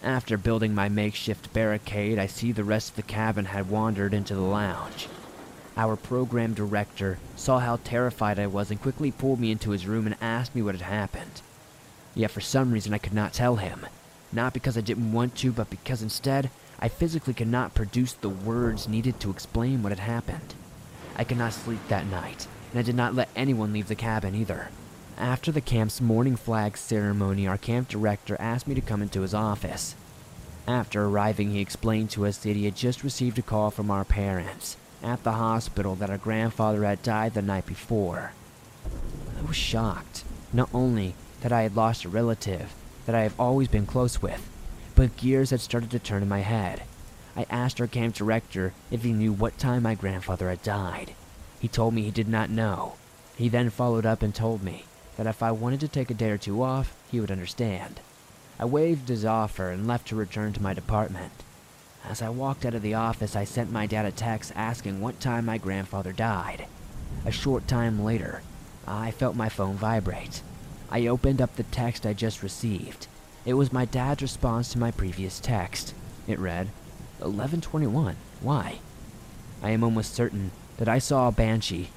[0.02, 4.34] After building my makeshift barricade, I see the rest of the cabin had wandered into
[4.34, 5.10] the lounge.
[5.76, 10.06] Our program director saw how terrified I was and quickly pulled me into his room
[10.06, 11.42] and asked me what had happened.
[12.16, 13.86] Yet for some reason I could not tell him,
[14.31, 16.49] not because I didn't want to, but because instead,
[16.80, 20.53] I physically could not produce the words needed to explain what had happened.
[21.15, 24.35] I could not sleep that night, and I did not let anyone leave the cabin
[24.35, 24.69] either.
[25.18, 29.34] After the camp's morning flag ceremony, our camp director asked me to come into his
[29.34, 29.95] office.
[30.65, 34.06] After arriving, he explained to us that he had just received a call from our
[34.06, 38.31] parents at the hospital that our grandfather had died the night before.
[39.38, 40.23] I was shocked,
[40.53, 42.73] not only that I had lost a relative,
[43.10, 44.48] that I have always been close with,
[44.94, 46.84] but gears had started to turn in my head.
[47.36, 51.15] I asked our camp director if he knew what time my grandfather had died.
[51.60, 52.98] He told me he did not know.
[53.36, 54.84] He then followed up and told me
[55.18, 57.99] that if I wanted to take a day or two off, he would understand.
[58.60, 61.34] I waived his offer and left to return to my department.
[62.07, 65.19] As I walked out of the office, I sent my dad a text asking what
[65.19, 66.68] time my grandfather died.
[67.26, 68.44] A short time later,
[68.86, 70.44] I felt my phone vibrate.
[70.91, 73.07] I opened up the text I just received.
[73.45, 75.94] It was my dad's response to my previous text.
[76.28, 76.68] It read,
[77.20, 78.16] 1121.
[78.41, 78.80] Why?
[79.61, 81.90] I am almost certain that I saw a banshee.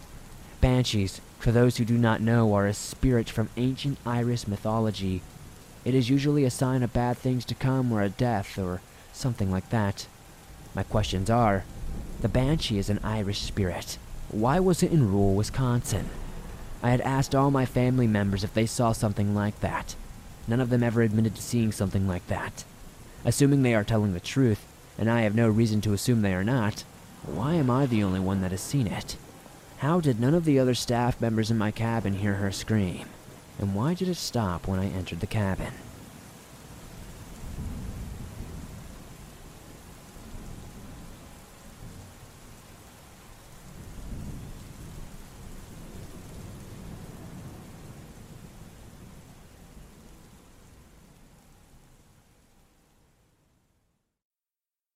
[0.60, 5.22] Banshees, for those who do not know, are a spirit from ancient Irish mythology.
[5.84, 8.80] It is usually a sign of bad things to come or a death or
[9.12, 10.06] something like that.
[10.74, 11.64] My questions are
[12.20, 13.98] the banshee is an Irish spirit.
[14.30, 16.08] Why was it in rural Wisconsin?
[16.82, 19.94] I had asked all my family members if they saw something like that.
[20.48, 22.64] None of them ever admitted to seeing something like that.
[23.24, 24.66] Assuming they are telling the truth,
[24.98, 26.84] and I have no reason to assume they are not,
[27.24, 29.16] why am I the only one that has seen it?
[29.78, 33.06] How did none of the other staff members in my cabin hear her scream?
[33.58, 35.72] And why did it stop when I entered the cabin?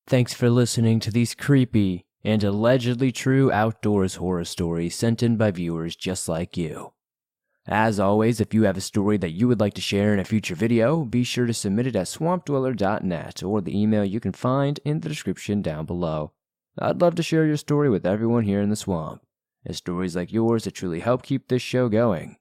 [0.08, 5.50] Thanks for listening to these creepy and allegedly true outdoors horror stories sent in by
[5.50, 6.92] viewers just like you.
[7.66, 10.24] As always, if you have a story that you would like to share in a
[10.24, 14.78] future video, be sure to submit it at swampdweller.net or the email you can find
[14.84, 16.30] in the description down below.
[16.78, 19.22] I'd love to share your story with everyone here in the swamp,
[19.64, 22.36] It's stories like yours that truly help keep this show going.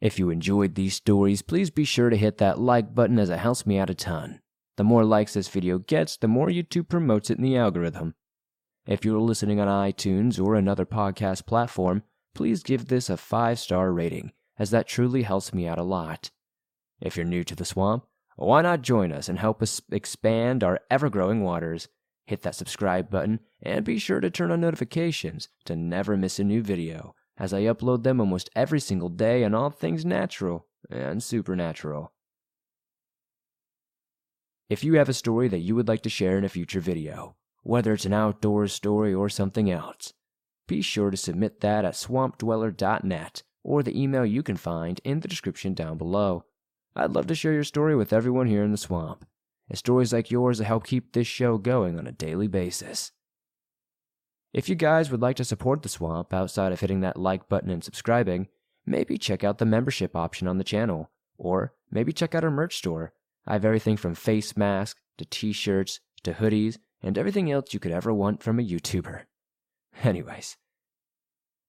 [0.00, 3.38] If you enjoyed these stories, please be sure to hit that like button as it
[3.38, 4.41] helps me out a ton.
[4.76, 8.14] The more likes this video gets, the more YouTube promotes it in the algorithm.
[8.86, 12.02] If you're listening on iTunes or another podcast platform,
[12.34, 16.30] please give this a 5 star rating, as that truly helps me out a lot.
[17.00, 20.80] If you're new to the swamp, why not join us and help us expand our
[20.90, 21.88] ever growing waters?
[22.26, 26.44] Hit that subscribe button and be sure to turn on notifications to never miss a
[26.44, 31.22] new video, as I upload them almost every single day on all things natural and
[31.22, 32.11] supernatural.
[34.68, 37.36] If you have a story that you would like to share in a future video,
[37.62, 40.12] whether it's an outdoors story or something else,
[40.66, 45.28] be sure to submit that at swampdweller.net or the email you can find in the
[45.28, 46.44] description down below.
[46.94, 49.24] I'd love to share your story with everyone here in the swamp.
[49.68, 53.12] And stories like yours help keep this show going on a daily basis.
[54.52, 57.70] If you guys would like to support the swamp outside of hitting that like button
[57.70, 58.48] and subscribing,
[58.84, 62.76] maybe check out the membership option on the channel, or maybe check out our merch
[62.76, 63.14] store
[63.46, 67.80] I have everything from face masks to t shirts to hoodies and everything else you
[67.80, 69.22] could ever want from a YouTuber.
[70.02, 70.56] Anyways,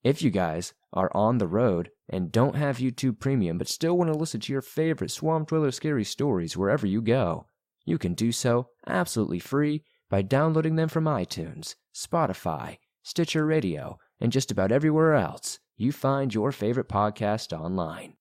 [0.03, 4.11] if you guys are on the road and don't have YouTube Premium but still want
[4.11, 7.47] to listen to your favorite Swamp Dweller scary stories wherever you go,
[7.85, 14.31] you can do so absolutely free by downloading them from iTunes, Spotify, Stitcher Radio, and
[14.31, 18.13] just about everywhere else you find your favorite podcast online.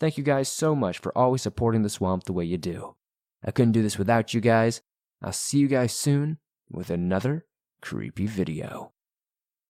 [0.00, 2.96] Thank you guys so much for always supporting the swamp the way you do.
[3.44, 4.82] I couldn't do this without you guys.
[5.22, 6.38] I'll see you guys soon
[6.70, 7.46] with another
[7.80, 8.93] creepy video.